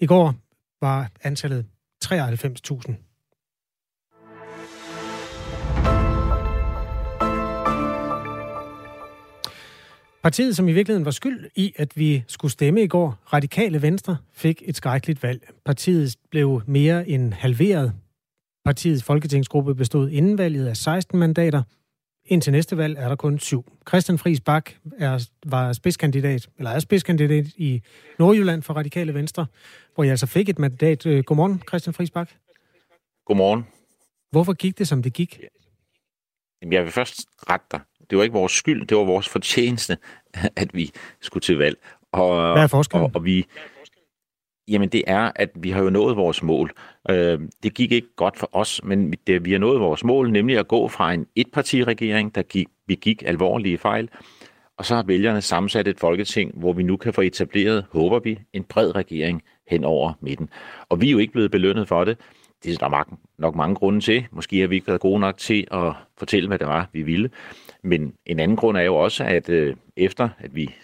[0.00, 0.34] I går
[0.80, 1.66] var antallet
[2.04, 3.11] 93.000.
[10.22, 14.16] Partiet, som i virkeligheden var skyld i, at vi skulle stemme i går, Radikale Venstre,
[14.32, 15.48] fik et skrækkeligt valg.
[15.64, 17.92] Partiet blev mere end halveret.
[18.64, 21.62] Partiets folketingsgruppe bestod inden valget af 16 mandater.
[22.24, 23.64] Indtil næste valg er der kun syv.
[23.88, 27.82] Christian Friis Bak er, var spidskandidat, eller er spidskandidat i
[28.18, 29.46] Nordjylland for Radikale Venstre,
[29.94, 31.06] hvor jeg altså fik et mandat.
[31.06, 32.30] Øh, godmorgen, Christian Friis Bak.
[33.26, 33.66] Godmorgen.
[34.30, 35.40] Hvorfor gik det, som det gik?
[36.70, 37.80] Jeg vil først rette dig.
[38.12, 39.96] Det var ikke vores skyld, det var vores fortjeneste,
[40.62, 40.90] at vi
[41.20, 41.78] skulle til valg.
[42.12, 43.04] Og, Hvad er forskellen?
[43.04, 43.46] Og, og vi,
[44.68, 46.72] jamen det er, at vi har jo nået vores mål.
[47.10, 50.58] Øh, det gik ikke godt for os, men det, vi har nået vores mål, nemlig
[50.58, 54.08] at gå fra en etpartiregering, der gik, vi gik alvorlige fejl,
[54.78, 58.38] og så har vælgerne sammensat et folketing, hvor vi nu kan få etableret, håber vi,
[58.52, 60.48] en bred regering hen over midten.
[60.88, 62.18] Og vi er jo ikke blevet belønnet for det.
[62.64, 64.26] Det er der nok mange grunde til.
[64.30, 67.30] Måske har vi ikke været gode nok til at fortælle, hvad det var, vi ville.
[67.82, 70.74] Men en anden grund er jo også, at øh, efter at vi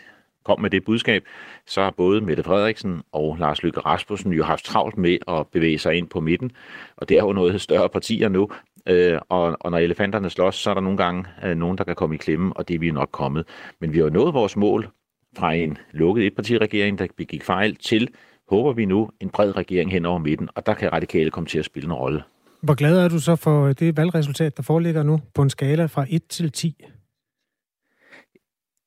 [0.44, 1.24] kom med det budskab,
[1.66, 5.78] så har både Mette Frederiksen og Lars Løkke Rasmussen jo haft travlt med at bevæge
[5.78, 6.52] sig ind på midten.
[6.96, 8.48] Og det er jo noget større partier nu.
[8.86, 11.94] Øh, og, og når elefanterne slås, så er der nogle gange øh, nogen, der kan
[11.94, 13.46] komme i klemme, og det er vi nok kommet.
[13.80, 14.88] Men vi har nået vores mål
[15.36, 18.08] fra en lukket etpartiregering, der begik fejl, til,
[18.48, 20.48] håber vi nu, en bred regering hen over midten.
[20.54, 22.22] Og der kan radikale komme til at spille en rolle.
[22.62, 26.06] Hvor glad er du så for det valgresultat, der foreligger nu på en skala fra
[26.08, 26.84] 1 til 10?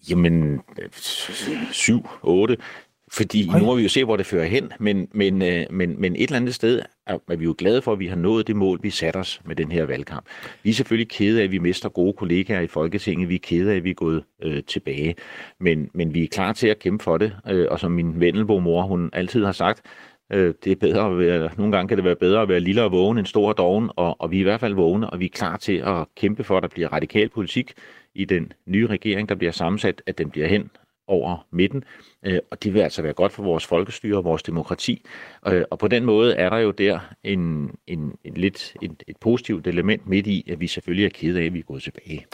[0.09, 0.61] Jamen,
[1.71, 2.57] 7, 8.
[3.11, 3.59] Fordi Ej.
[3.59, 6.21] nu må vi jo se, hvor det fører hen, men, men, øh, men, men et
[6.21, 8.79] eller andet sted er, er vi jo glade for, at vi har nået det mål,
[8.83, 10.25] vi satte os med den her valgkamp.
[10.63, 13.29] Vi er selvfølgelig kede af, at vi mister gode kollegaer i Folketinget.
[13.29, 15.15] Vi er kede af, at vi er gået øh, tilbage.
[15.59, 17.35] Men, men vi er klar til at kæmpe for det.
[17.47, 19.81] Øh, og som min Vendelbo-mor, hun altid har sagt,
[20.33, 22.83] øh, det er bedre at være, nogle gange kan det være bedre at være lille
[22.83, 25.19] og vågen end stor og doven, og, og vi er i hvert fald vågne, og
[25.19, 27.73] vi er klar til at kæmpe for, at der bliver radikal politik
[28.15, 30.69] i den nye regering, der bliver sammensat, at den bliver hen
[31.07, 31.83] over midten,
[32.25, 35.05] øh, og det vil altså være godt for vores folkestyre og vores demokrati.
[35.47, 39.17] Øh, og på den måde er der jo der en, en, en lidt et, et
[39.17, 42.25] positivt element midt i, at vi selvfølgelig er kede af, at vi er gået tilbage.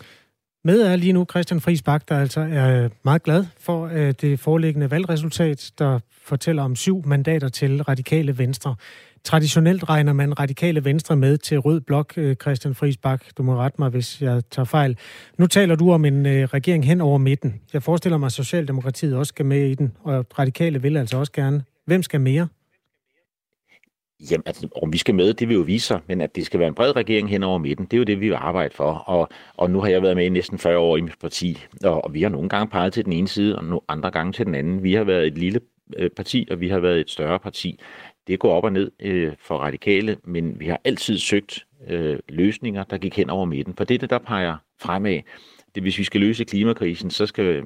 [0.68, 4.14] Med er lige nu Christian Friis Bak, der altså er øh, meget glad for øh,
[4.22, 8.76] det foreliggende valgresultat, der fortæller om syv mandater til radikale venstre.
[9.24, 13.24] Traditionelt regner man radikale venstre med til rød blok, øh, Christian Friis Bak.
[13.38, 14.98] Du må rette mig, hvis jeg tager fejl.
[15.38, 17.62] Nu taler du om en regering hen over midten.
[17.74, 21.32] Jeg forestiller mig, at Socialdemokratiet også skal med i den, og radikale vil altså også
[21.32, 21.64] gerne.
[21.86, 22.48] Hvem skal mere?
[24.32, 26.60] Jamen, altså, om vi skal med, det vil jo vise sig, men at det skal
[26.60, 28.92] være en bred regering hen over midten, det er jo det, vi vil arbejde for.
[28.92, 32.04] Og, og nu har jeg været med i næsten 40 år i mit parti, og,
[32.04, 34.46] og vi har nogle gange peget til den ene side, og nogle andre gange til
[34.46, 34.84] den anden.
[34.84, 35.60] Vi har været et lille
[35.98, 37.80] øh, parti, og vi har været et større parti.
[38.28, 42.84] Det går op og ned øh, for radikale, men vi har altid søgt øh, løsninger,
[42.84, 43.74] der gik hen over midten.
[43.76, 45.20] For det er det, der peger fremad.
[45.78, 47.64] Det, hvis vi skal løse klimakrisen, så skal øh,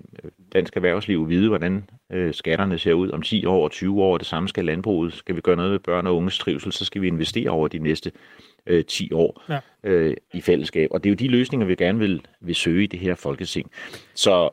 [0.53, 4.17] dansk erhvervsliv vide, hvordan øh, skatterne ser ud om 10 år og 20 år.
[4.17, 5.13] Det samme skal landbruget.
[5.13, 7.79] Skal vi gøre noget med børn og unges trivsel, så skal vi investere over de
[7.79, 8.11] næste
[8.67, 9.59] øh, 10 år ja.
[9.83, 10.89] øh, i fællesskab.
[10.91, 13.71] Og det er jo de løsninger, vi gerne vil, vil søge i det her folketing.
[14.13, 14.49] Så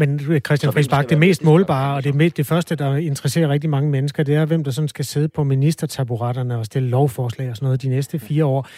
[0.00, 3.90] men Christian Friis Bak, det mest målbare, og det, det første, der interesserer rigtig mange
[3.90, 7.66] mennesker, det er, hvem der sådan skal sidde på ministertaburetterne og stille lovforslag og sådan
[7.66, 8.68] noget de næste fire år.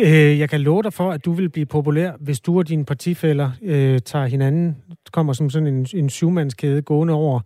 [0.00, 2.84] Øh, jeg kan love dig for, at du vil blive populær, hvis du og dine
[2.84, 4.76] partifælder øh, tager hinanden,
[5.12, 7.40] kommer som sådan en, en syvmandskæde gående over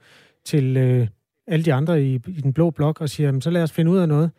[0.45, 1.07] til øh,
[1.47, 3.99] alle de andre i, i den blå blok og siger, så lad os finde ud
[3.99, 4.31] af noget.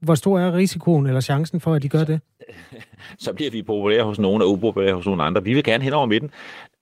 [0.00, 2.20] Hvor stor er risikoen eller chancen for, at de gør det?
[3.18, 5.44] Så bliver vi populære hos nogen og upopulære hos nogle andre.
[5.44, 6.30] Vi vil gerne hen over midten.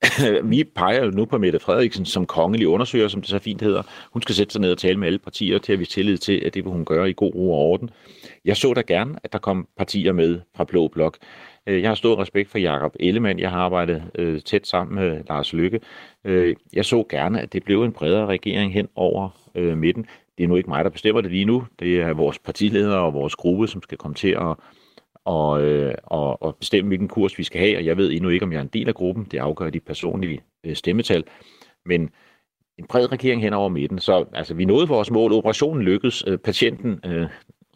[0.53, 3.83] vi peger jo nu på Mette Frederiksen som kongelig undersøger, som det så fint hedder.
[4.13, 6.43] Hun skal sætte sig ned og tale med alle partier til at vi tillid til,
[6.47, 7.91] at det vil hun gøre i god ro og orden.
[8.45, 11.19] Jeg så da gerne, at der kom partier med fra Blå Blok.
[11.67, 13.39] Øh, jeg har stor respekt for Jakob Ellemann.
[13.39, 15.81] Jeg har arbejdet øh, tæt sammen med Lars Lykke.
[16.25, 20.07] Øh, jeg så gerne, at det blev en bredere regering hen over øh, midten.
[20.39, 21.67] Det er nu ikke mig, der bestemmer det lige nu.
[21.79, 24.57] Det er vores partileder og vores gruppe, som skal komme til at
[25.25, 27.77] og, øh, og, og bestemme, hvilken kurs vi skal have.
[27.77, 29.25] Og jeg ved endnu ikke, om jeg er en del af gruppen.
[29.25, 31.25] Det afgør de personlige øh, stemmetal.
[31.87, 32.11] Men
[32.79, 33.99] en bred regering hen over midten.
[33.99, 35.33] Så altså, vi nåede vores mål.
[35.33, 36.25] Operationen lykkedes.
[36.27, 37.27] Øh, patienten, øh,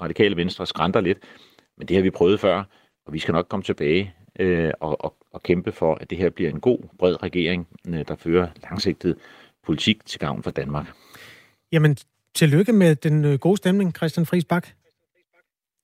[0.01, 1.19] radikale venstre, skrænter lidt.
[1.79, 2.65] Men det har vi prøvet før,
[3.07, 6.31] og vi skal nok komme tilbage øh, og, og, og kæmpe for, at det her
[6.31, 9.19] bliver en god, bred regering, øh, der fører langsigtet
[9.67, 10.87] politik til gavn for Danmark.
[11.73, 11.97] Jamen,
[12.35, 14.69] tillykke med den øh, gode stemning, Christian Friis Bak.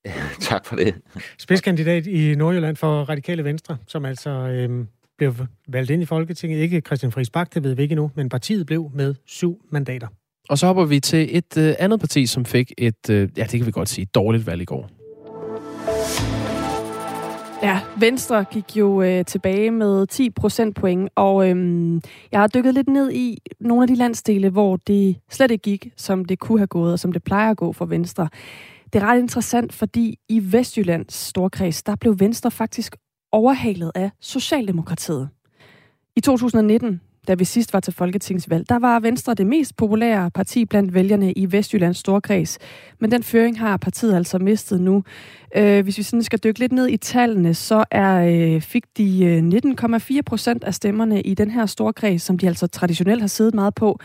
[0.41, 0.95] tak for det.
[1.39, 4.87] Spidskandidat i Nordjylland for Radikale Venstre, som altså øh,
[5.19, 5.35] blev
[5.69, 6.59] valgt ind i Folketinget.
[6.59, 10.09] Ikke Christian Friis Bak, det ved vi ikke endnu, men partiet blev med syv mandater.
[10.49, 13.51] Og så hopper vi til et øh, andet parti, som fik et, øh, ja det
[13.51, 14.91] kan vi godt sige, dårligt valg i går.
[17.63, 21.57] Ja, Venstre gik jo øh, tilbage med 10 procentpoint, og øh,
[22.33, 25.93] jeg har dykket lidt ned i nogle af de landsdele, hvor det slet ikke gik,
[25.97, 28.29] som det kunne have gået, og som det plejer at gå for Venstre.
[28.93, 32.97] Det er ret interessant, fordi i Vestjyllands storkreds, der blev Venstre faktisk
[33.33, 35.29] overhalet af Socialdemokratiet.
[36.17, 40.64] I 2019, da vi sidst var til folketingsvalg, der var Venstre det mest populære parti
[40.64, 42.59] blandt vælgerne i Vestjyllands storkreds.
[42.99, 45.05] Men den føring har partiet altså mistet nu.
[45.57, 48.14] Øh, hvis vi sådan skal dykke lidt ned i tallene, så er,
[48.55, 49.43] øh, fik de øh,
[50.18, 53.74] 19,4 procent af stemmerne i den her storkreds, som de altså traditionelt har siddet meget
[53.74, 53.99] på.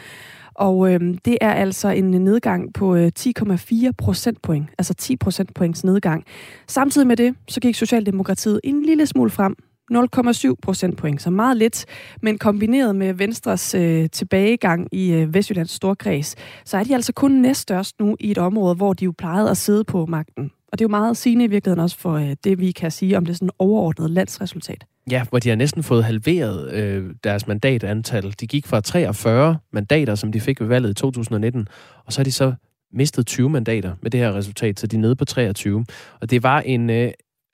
[0.54, 6.24] Og øh, det er altså en nedgang på øh, 10,4 procentpoint, altså 10 procentpoints nedgang.
[6.68, 9.56] Samtidig med det, så gik Socialdemokratiet en lille smule frem,
[9.92, 11.86] 0,7 procentpoint, så meget lidt,
[12.22, 17.32] men kombineret med Venstres øh, tilbagegang i øh, Vestjyllands Storkreds, så er de altså kun
[17.32, 20.52] næststørst nu i et område, hvor de jo plejede at sidde på magten.
[20.72, 23.18] Og det er jo meget sigende i virkeligheden også for øh, det, vi kan sige
[23.18, 24.86] om det sådan overordnede landsresultat.
[25.12, 28.36] Ja, hvor de har næsten fået halveret øh, deres mandatantal.
[28.40, 31.68] De gik fra 43 mandater, som de fik ved valget i 2019,
[32.06, 32.54] og så har de så
[32.94, 35.86] mistet 20 mandater med det her resultat, så de er nede på 23.
[36.22, 37.12] Og det var en øh,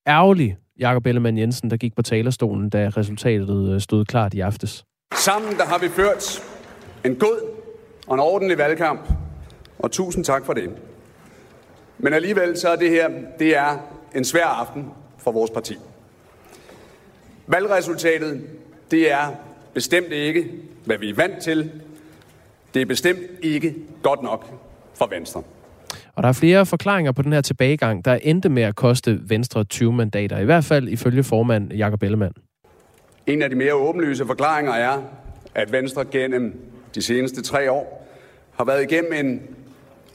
[0.07, 4.83] ærgerlig Jakob Ellemann Jensen, der gik på talerstolen, da resultatet øh, stod klart i aftes.
[5.15, 6.43] Sammen der har vi ført
[7.05, 7.39] en god
[8.07, 9.09] og en ordentlig valgkamp,
[9.79, 10.69] og tusind tak for det.
[11.97, 13.09] Men alligevel så er det her,
[13.39, 13.77] det er
[14.15, 14.85] en svær aften
[15.17, 15.75] for vores parti.
[17.47, 18.41] Valgresultatet,
[18.91, 19.31] det er
[19.73, 20.51] bestemt ikke,
[20.85, 21.71] hvad vi er vant til.
[22.73, 24.45] Det er bestemt ikke godt nok
[24.95, 25.43] for Venstre.
[26.19, 29.63] Og der er flere forklaringer på den her tilbagegang, der endte med at koste Venstre
[29.63, 30.37] 20 mandater.
[30.37, 32.33] I hvert fald ifølge formand Jakob Ellemann.
[33.27, 35.01] En af de mere åbenlyse forklaringer er,
[35.55, 36.59] at Venstre gennem
[36.95, 38.07] de seneste tre år
[38.53, 39.41] har været igennem en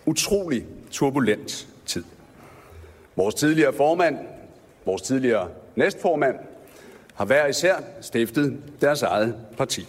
[0.06, 2.04] utrolig turbulent tid.
[3.16, 4.18] Vores tidligere formand,
[4.86, 6.36] vores tidligere næstformand,
[7.14, 9.86] har hver især stiftet deres eget parti.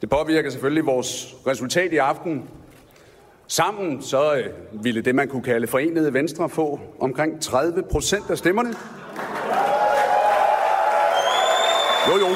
[0.00, 2.42] Det påvirker selvfølgelig vores resultat i aften.
[3.50, 8.38] Sammen så øh, ville det, man kunne kalde forenede Venstre, få omkring 30 procent af
[8.38, 8.68] stemmerne.
[12.08, 12.28] Jo, jo.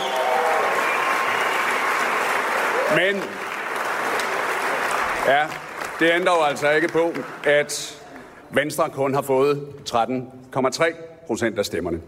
[2.96, 3.22] Men
[5.26, 5.46] ja,
[6.00, 7.12] det ændrer jo altså ikke på,
[7.44, 8.02] at
[8.50, 9.56] Venstre kun har fået
[9.90, 12.00] 13,3 procent af stemmerne.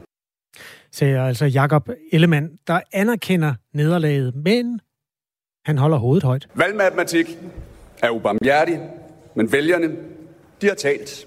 [0.92, 4.80] Sagde altså Jakob Ellemann, der anerkender nederlaget, men
[5.64, 6.48] han holder hovedet højt.
[6.54, 7.26] Valgmatematik
[8.02, 8.80] er ubarmhjertig,
[9.34, 9.96] men vælgerne,
[10.60, 11.26] de har talt.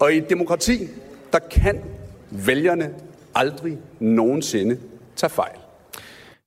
[0.00, 0.88] Og i et demokrati,
[1.32, 1.82] der kan
[2.30, 2.94] vælgerne
[3.34, 4.78] aldrig nogensinde
[5.16, 5.56] tage fejl.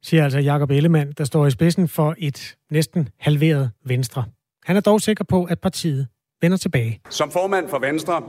[0.04, 4.26] Siger altså Jakob Ellemann, der står i spidsen for et næsten halveret Venstre.
[4.66, 6.08] Han er dog sikker på, at partiet
[6.42, 7.02] vender tilbage.
[7.10, 8.24] Som formand for Venstre,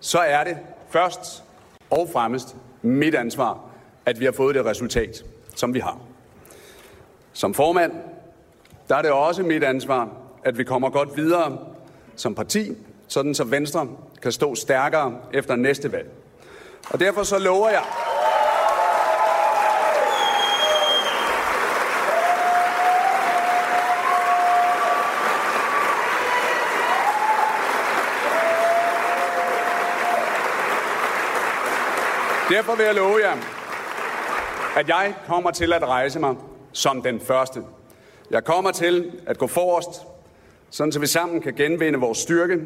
[0.00, 0.56] så er det
[0.90, 1.44] først
[1.90, 3.60] og fremmest mit ansvar,
[4.06, 5.24] at vi har fået det resultat,
[5.56, 6.00] som vi har.
[7.32, 7.92] Som formand,
[8.88, 11.58] der er det også mit ansvar, at vi kommer godt videre
[12.16, 12.72] som parti,
[13.08, 13.88] sådan så Venstre
[14.22, 16.10] kan stå stærkere efter næste valg.
[16.90, 17.82] Og derfor så lover jeg,
[32.50, 33.36] Derfor vil jeg love jer,
[34.76, 36.36] at jeg kommer til at rejse mig
[36.72, 37.62] som den første.
[38.30, 40.02] Jeg kommer til at gå forrest,
[40.74, 42.58] sådan så vi sammen kan genvinde vores styrke,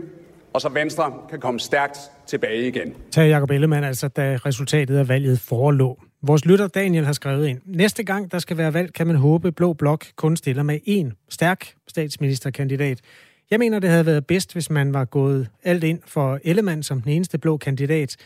[0.52, 2.94] og så Venstre kan komme stærkt tilbage igen.
[3.11, 5.98] Tag Jacob Ellemann, altså da resultatet af valget forelå.
[6.22, 7.61] Vores lytter Daniel har skrevet ind.
[7.64, 11.26] Næste gang, der skal være valg, kan man håbe, Blå Blok kun stiller med én
[11.28, 13.00] stærk statsministerkandidat.
[13.50, 17.02] Jeg mener, det havde været bedst, hvis man var gået alt ind for Ellemann som
[17.02, 18.16] den eneste blå kandidat.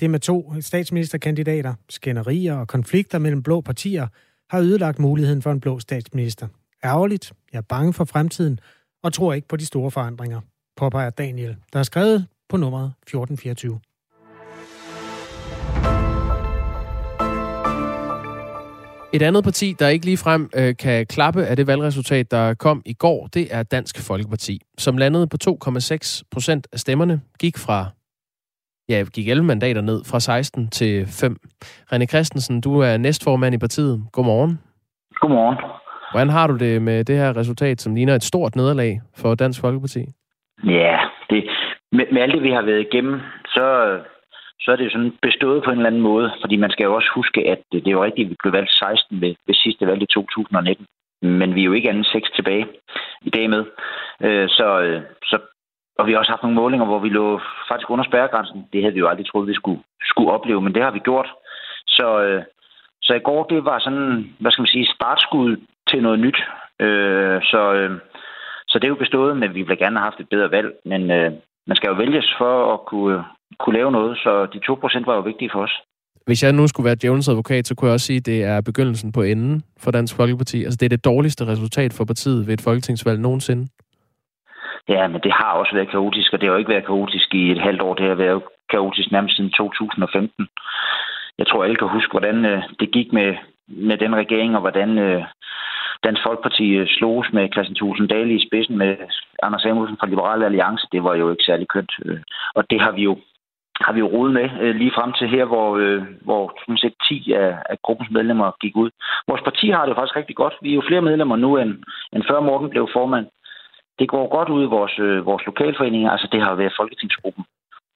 [0.00, 4.06] Det med to statsministerkandidater, skænderier og konflikter mellem blå partier
[4.50, 6.48] har ødelagt muligheden for en blå statsminister.
[6.84, 8.60] Ærgerligt, jeg er bange for fremtiden
[9.02, 10.40] og tror ikke på de store forandringer,
[10.76, 13.80] påpeger Daniel, der er skrevet på nummeret 1424.
[19.14, 22.92] Et andet parti, der ikke ligefrem øh, kan klappe af det valgresultat, der kom i
[22.92, 27.86] går, det er Dansk Folkeparti, som landede på 2,6 procent af stemmerne, gik fra
[28.88, 31.36] ja, gik 11 mandater ned fra 16 til 5.
[31.92, 34.04] René Christensen, du er næstformand i partiet.
[34.12, 34.58] Godmorgen.
[35.20, 35.81] Godmorgen.
[36.12, 39.60] Hvordan har du det med det her resultat, som ligner et stort nederlag for Dansk
[39.60, 40.02] Folkeparti?
[40.64, 40.98] Ja,
[41.30, 41.50] det,
[41.92, 43.66] med, med alt det, vi har været igennem, så,
[44.60, 46.32] så er det sådan bestået på en eller anden måde.
[46.40, 48.72] Fordi man skal jo også huske, at det, er jo rigtigt, at vi blev valgt
[48.72, 50.86] 16 ved, ved sidste valg i 2019.
[51.22, 52.66] Men vi er jo ikke andet seks tilbage
[53.22, 53.64] i dag med.
[54.22, 55.38] Øh, så, øh, så
[55.98, 58.68] og vi har også haft nogle målinger, hvor vi lå faktisk under spærregrænsen.
[58.72, 61.28] Det havde vi jo aldrig troet, vi skulle, skulle opleve, men det har vi gjort.
[61.86, 62.42] Så, øh,
[63.02, 65.56] så i går, det var sådan, hvad skal man sige, startskud
[65.92, 66.38] til noget nyt.
[66.86, 67.90] Øh, så, øh,
[68.70, 70.70] så det er jo bestået, men vi vil gerne have haft et bedre valg.
[70.84, 71.32] Men øh,
[71.66, 73.24] man skal jo vælges for at kunne,
[73.58, 75.74] kunne lave noget, så de 2% var jo vigtige for os.
[76.26, 78.60] Hvis jeg nu skulle være djævelens advokat, så kunne jeg også sige, at det er
[78.60, 80.64] begyndelsen på enden for Dansk Folkeparti.
[80.64, 83.68] Altså det er det dårligste resultat for partiet ved et folketingsvalg nogensinde.
[84.88, 87.50] Ja, men det har også været kaotisk, og det har jo ikke været kaotisk i
[87.50, 87.94] et halvt år.
[87.94, 90.48] Det har været kaotisk nærmest siden 2015.
[91.38, 93.34] Jeg tror, alle kan huske, hvordan øh, det gik med,
[93.68, 95.22] med den regering, og hvordan øh,
[96.04, 98.96] Dansk Folkeparti øh, sloges med Christian Thulsen Dahl i spidsen med
[99.42, 100.86] Anders Samuelsen fra Liberale Alliance.
[100.92, 101.92] Det var jo ikke særlig kønt.
[102.04, 102.20] Øh,
[102.54, 103.16] og det har vi jo
[103.86, 105.68] har vi jo rodet med øh, lige frem til her, hvor,
[106.24, 108.90] hvor sådan set, 10 af, af gruppens medlemmer gik ud.
[109.28, 110.54] Vores parti har det faktisk rigtig godt.
[110.62, 111.72] Vi er jo flere medlemmer nu, end,
[112.12, 113.26] end før Morten blev formand
[113.98, 114.94] det går godt ud i vores,
[115.28, 116.10] vores lokalforeninger.
[116.10, 117.44] Altså, det har været Folketingsgruppen.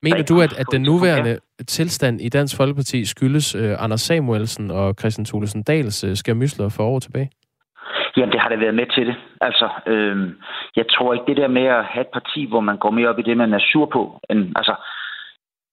[0.03, 4.95] Mener du, at, at den nuværende tilstand i Dansk Folkeparti skyldes øh, Anders Samuelsen og
[5.01, 7.31] Christian Thulesen Dahls øh, skærmysler for år tilbage?
[8.17, 9.17] Jamen, det har da været med til det.
[9.41, 10.17] Altså, øh,
[10.77, 13.19] jeg tror ikke, det der med at have et parti, hvor man går mere op
[13.19, 14.75] i det, man er sur på, end, altså,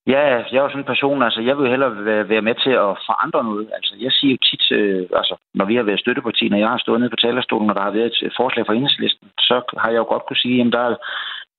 [0.08, 0.22] Ja,
[0.52, 2.92] jeg er jo sådan en person, altså jeg vil hellere være, være med til at
[3.10, 3.70] forandre noget.
[3.78, 6.78] Altså jeg siger jo tit, øh, altså når vi har været støtteparti, når jeg har
[6.78, 9.90] stået nede på talerstolen, og der har været et øh, forslag fra enhedslisten, så har
[9.90, 10.96] jeg jo godt kunne sige, at der er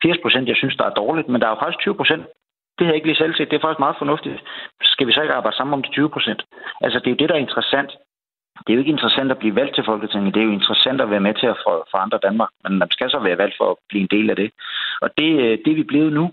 [0.02, 2.24] 80 procent, jeg synes, der er dårligt, men der er jo faktisk 20 procent.
[2.76, 3.50] Det har jeg ikke lige selv set.
[3.50, 4.38] Det er faktisk meget fornuftigt.
[4.82, 6.40] Skal vi så ikke arbejde sammen om de 20 procent?
[6.80, 7.90] Altså det er jo det, der er interessant
[8.62, 10.34] det er jo ikke interessant at blive valgt til Folketinget.
[10.34, 11.56] Det er jo interessant at være med til at
[11.92, 12.50] forandre Danmark.
[12.64, 14.50] Men man skal så være valgt for at blive en del af det.
[15.00, 16.30] Og det, øh, det er vi blevet nu.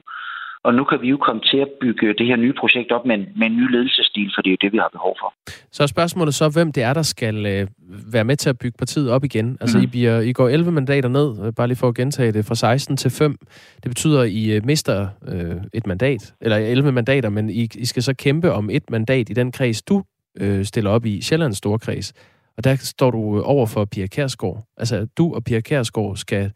[0.63, 3.15] Og nu kan vi jo komme til at bygge det her nye projekt op med
[3.15, 5.33] en, med en ny ledelsesstil, for det er jo det, vi har behov for.
[5.71, 7.67] Så er spørgsmålet så, hvem det er, der skal øh,
[8.13, 9.57] være med til at bygge partiet op igen.
[9.61, 9.83] Altså, mm.
[9.83, 12.55] I, bliver, I går 11 mandater ned, øh, bare lige for at gentage det, fra
[12.55, 13.35] 16 til 5.
[13.83, 17.85] Det betyder, at I øh, mister øh, et mandat, eller 11 mandater, men I, I
[17.85, 20.03] skal så kæmpe om et mandat i den kreds, du
[20.39, 22.13] øh, stiller op i, Sjællands Storkreds.
[22.57, 24.63] Og der står du over for Pia Kærsgaard.
[24.77, 26.51] Altså, du og Pia Kærsgaard skal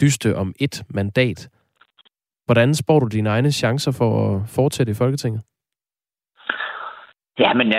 [0.00, 1.48] dyste om et mandat.
[2.46, 5.42] Hvordan spår du dine egne chancer for at fortsætte i Folketinget?
[7.38, 7.72] Ja, men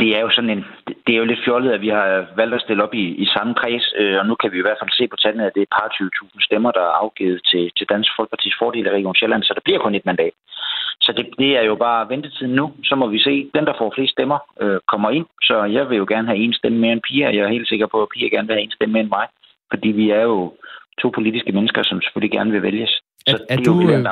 [0.00, 0.64] det er jo sådan en,
[1.06, 3.54] det er jo lidt fjollet, at vi har valgt at stille op i, i samme
[3.54, 5.68] kreds, øh, og nu kan vi i hvert fald se på tallene, at det er
[5.68, 9.42] et par 20.000 stemmer, der er afgivet til, til Dansk Folkepartis fordel i Region Sjælland,
[9.42, 10.34] så der bliver kun et mandat.
[11.00, 13.50] Så det, det er jo bare ventetiden nu, så må vi se.
[13.54, 16.54] Den, der får flest stemmer, øh, kommer ind, så jeg vil jo gerne have en
[16.60, 18.76] stemme mere end Pia, jeg er helt sikker på, at Pia gerne vil have en
[18.76, 19.26] stemme mere end mig,
[19.72, 20.52] fordi vi er jo
[21.02, 22.90] to politiske mennesker, som selvfølgelig gerne vil vælges.
[23.28, 24.04] Så er, er, du, jo, øh,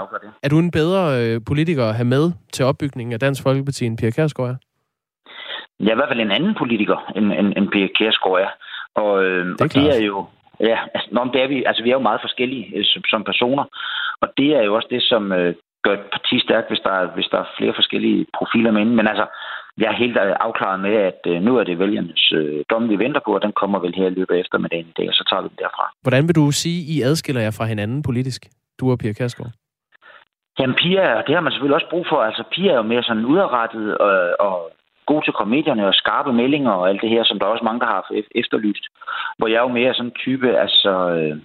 [0.42, 3.98] er du en bedre øh, politiker at have med til opbygningen af Dansk Folkeparti end
[3.98, 4.56] Pia Kærsgaard er?
[5.82, 8.50] Jeg er i hvert fald en anden politiker, end, end, end Pia Kærsgaard er.
[9.02, 10.26] Og, øh, det er, og det er jo...
[10.60, 13.24] Ja, altså, nå, det er vi, altså, vi er jo meget forskellige øh, som, som
[13.24, 13.64] personer,
[14.22, 15.54] og det er jo også det, som øh,
[15.84, 19.26] gør et parti stærkt, hvis der, hvis der er flere forskellige profiler med Men altså,
[19.80, 22.98] jeg er helt øh, afklaret med, at øh, nu er det vælgernes øh, dom, vi
[22.98, 25.24] venter på, og den kommer vel her i løbet af eftermiddagen i dag, og så
[25.30, 25.84] tager vi den derfra.
[26.02, 28.42] Hvordan vil du sige, I adskiller jer fra hinanden politisk?
[28.82, 29.52] du og Pia Kærsgaard?
[30.58, 32.18] Jamen, Pia, det har man selvfølgelig også brug for.
[32.28, 34.14] Altså, Pia er jo mere sådan udrettet og,
[34.46, 34.56] og
[35.06, 37.64] god til at komme medierne og skarpe meldinger og alt det her, som der også
[37.64, 38.84] mange, der har efterlyst.
[39.38, 40.92] Hvor jeg er jo mere sådan en type, altså...
[41.10, 41.36] Øh,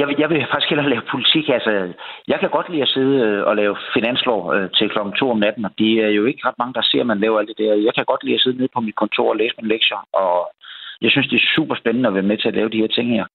[0.00, 1.48] jeg, vil, jeg vil faktisk hellere lave politik.
[1.48, 1.92] Altså,
[2.28, 5.38] jeg kan godt lide at sidde øh, og lave finanslov øh, til klokken 2 om
[5.38, 7.58] natten, og det er jo ikke ret mange, der ser, at man laver alt det
[7.58, 7.74] der.
[7.74, 10.50] Jeg kan godt lide at sidde nede på mit kontor og læse mine lektier, og
[11.02, 13.08] jeg synes, det er super spændende at være med til at lave de her ting
[13.16, 13.26] her.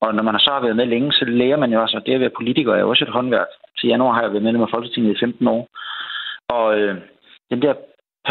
[0.00, 2.14] Og når man så har været med længe, så lærer man jo også, og det
[2.14, 3.50] at være politiker er jo også et håndværk.
[3.78, 5.68] Til januar har jeg været medlem af Folketinget i 15 år.
[6.48, 6.96] Og øh,
[7.50, 7.74] den der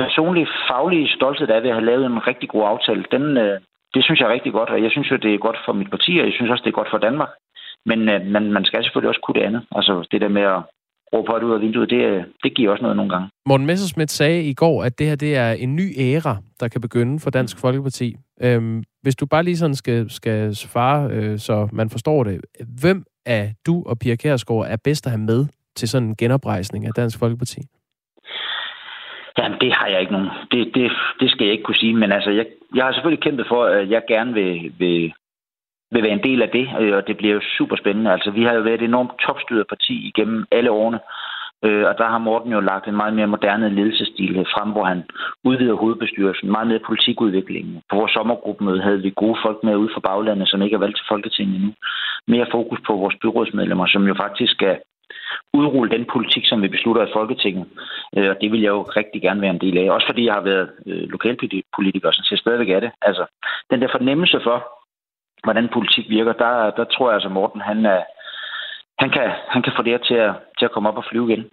[0.02, 3.56] personlige, faglige stolthed, der er ved at have lavet en rigtig god aftale, den, øh,
[3.94, 5.90] det synes jeg er rigtig godt, og jeg synes jo, det er godt for mit
[5.90, 7.32] parti, og jeg synes også, det er godt for Danmark.
[7.86, 9.64] Men øh, man, man skal selvfølgelig også kunne det andet.
[9.72, 10.62] Altså det der med at
[11.14, 13.30] råbe højt ud af vinduet, det, øh, det giver også noget nogle gange.
[13.46, 16.82] Morten Messerschmidt sagde i går, at det her det er en ny æra, der kan
[16.82, 18.16] begynde for Dansk Folkeparti.
[18.42, 22.42] Øhm, hvis du bare lige sådan skal, skal svare, øh, så man forstår det.
[22.82, 26.86] Hvem af du og Pia Kærsgaard er bedst at have med til sådan en genoprejsning
[26.86, 27.62] af Dansk Folkeparti?
[29.38, 30.30] Jamen, det har jeg ikke nogen.
[30.52, 33.46] Det, det, det skal jeg ikke kunne sige, men altså, jeg, jeg har selvfølgelig kæmpet
[33.48, 35.14] for, at jeg gerne vil, vil,
[35.92, 38.12] vil være en del af det, øh, og det bliver jo super spændende.
[38.12, 41.00] Altså, vi har jo været et enormt topstyret parti igennem alle årene,
[41.66, 45.04] øh, og der har Morten jo lagt en meget mere moderne ledelsesstil frem, hvor han
[45.44, 47.82] udvider hovedbestyrelsen, meget mere politikudviklingen.
[47.90, 50.98] På vores sommergruppemøde havde vi gode folk med ud fra baglandet, som ikke er valgt
[50.98, 51.74] til Folketinget endnu.
[52.28, 54.78] Mere fokus på vores byrådsmedlemmer, som jo faktisk skal
[55.54, 57.66] udrulle den politik, som vi beslutter i Folketinget.
[58.18, 59.92] Øh, og det vil jeg jo rigtig gerne være en del af.
[59.92, 62.92] Også fordi jeg har været lokalpolitiker, så jeg stadigvæk er det.
[63.02, 63.26] Altså,
[63.72, 64.58] den der fornemmelse for,
[65.44, 68.02] hvordan politik virker, der, der tror jeg altså, Morten, han, er,
[69.00, 71.46] han, kan, han kan få det til at, til at komme op og flyve igen.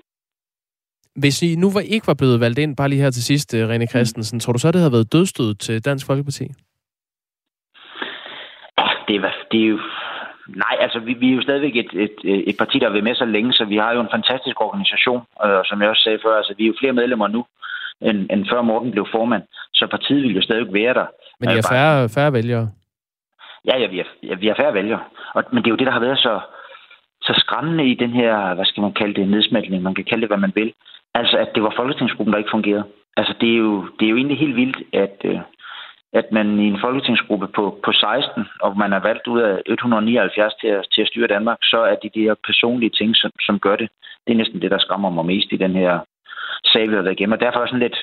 [1.17, 3.69] Hvis I nu var ikke var blevet valgt ind, bare lige her til sidst, øh,
[3.71, 4.41] René Christensen, mm.
[4.41, 6.45] tror du så, det havde været dødstød til Dansk Folkeparti?
[9.09, 9.79] Det er, det er jo...
[10.57, 12.17] Nej, altså vi, vi er jo stadigvæk et, et,
[12.49, 15.23] et parti, der har været med så længe, så vi har jo en fantastisk organisation,
[15.37, 17.45] og som jeg også sagde før, altså vi er jo flere medlemmer nu,
[18.01, 19.43] end, end før Morten blev formand,
[19.75, 21.07] så partiet vil jo stadig være der.
[21.41, 22.71] Men I er færre, færre vælgere?
[23.65, 25.01] Ja, ja, vi er, ja, vi er færre vælgere.
[25.35, 26.41] Og, men det er jo det, der har været så,
[27.23, 29.83] så skræmmende i den her, hvad skal man kalde det, nedsmeltning.
[29.83, 30.73] Man kan kalde det, hvad man vil.
[31.15, 32.85] Altså, at det var folketingsgruppen, der ikke fungerede.
[33.17, 35.39] Altså, det er jo, det er jo egentlig helt vildt, at, øh,
[36.13, 40.55] at man i en folketingsgruppe på, på 16, og man er valgt ud af 179
[40.61, 43.59] til at, til at styre Danmark, så er det de her personlige ting, som, som
[43.59, 43.89] gør det.
[44.25, 45.93] Det er næsten det, der skræmmer mig mest i den her
[46.73, 47.37] sag, vi har været igennem.
[47.37, 47.99] Og derfor er sådan lidt,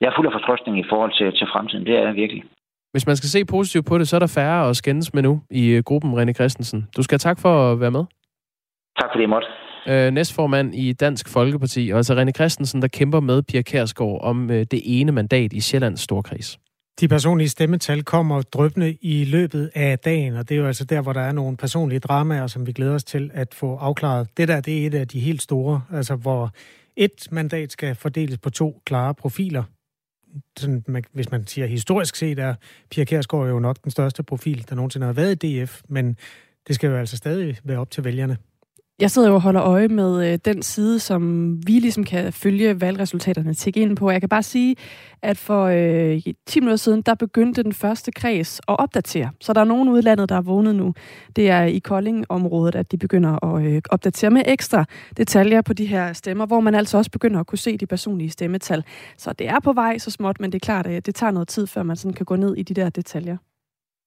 [0.00, 1.86] jeg er fuld af fortrøstning i forhold til, til fremtiden.
[1.86, 2.44] Det er jeg virkelig.
[2.92, 5.42] Hvis man skal se positivt på det, så er der færre at skændes med nu
[5.50, 6.88] i øh, gruppen, René Christensen.
[6.96, 8.04] Du skal tak for at være med.
[9.00, 9.48] Tak for det, måtte.
[9.88, 14.50] Øh, næstformand i Dansk Folkeparti, og altså René Christensen, der kæmper med Pia Kærsgaard om
[14.50, 16.58] øh, det ene mandat i Sjællands Storkreds.
[17.00, 21.00] De personlige stemmetal kommer drøbende i løbet af dagen, og det er jo altså der,
[21.00, 24.28] hvor der er nogle personlige dramaer, som vi glæder os til at få afklaret.
[24.36, 26.50] Det der, det er et af de helt store, altså hvor
[26.96, 29.62] et mandat skal fordeles på to klare profiler
[30.58, 32.54] sådan, man, hvis man siger historisk set, er
[32.90, 36.16] Pia Kærsgaard jo nok den største profil, der nogensinde har været i DF, men
[36.66, 38.36] det skal jo altså stadig være op til vælgerne.
[39.02, 42.80] Jeg sidder jo og holder øje med øh, den side, som vi ligesom kan følge
[42.80, 44.10] valgresultaterne til ind på.
[44.10, 44.76] Jeg kan bare sige,
[45.22, 49.30] at for øh, 10 minutter siden, der begyndte den første kreds at opdatere.
[49.40, 50.94] Så der er nogen udlandet, der er vågnet nu.
[51.36, 54.84] Det er i Kolding-området, at de begynder at øh, opdatere med ekstra
[55.16, 58.30] detaljer på de her stemmer, hvor man altså også begynder at kunne se de personlige
[58.30, 58.84] stemmetal.
[59.18, 61.48] Så det er på vej så småt, men det er klart, at det tager noget
[61.48, 63.36] tid, før man sådan kan gå ned i de der detaljer.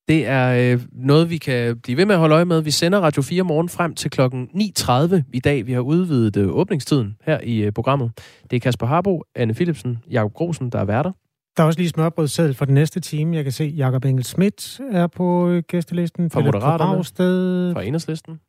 [0.08, 2.62] Det er øh, noget, vi kan blive ved med at holde øje med.
[2.62, 5.66] Vi sender Radio 4 morgen frem til klokken 9.30 i dag.
[5.66, 8.12] Vi har udvidet øh, åbningstiden her i øh, programmet.
[8.52, 11.12] Det er Kasper Harbo, Anne Philipsen, Jakob Grosen, der er værter.
[11.58, 13.36] Der er også lige smørbrødsseddel for den næste time.
[13.36, 16.30] Jeg kan se, Jakob Engel Schmidt er på øh, gæstelisten.
[16.30, 16.94] Fra Moderaterne.
[16.94, 17.74] Dragsted.
[17.74, 18.40] Fra Enhedslisten.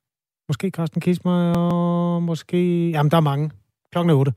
[0.49, 2.91] Måske Carsten Kismer, og måske...
[2.91, 3.51] Jamen, der er mange.
[3.93, 4.33] Klokken er 8.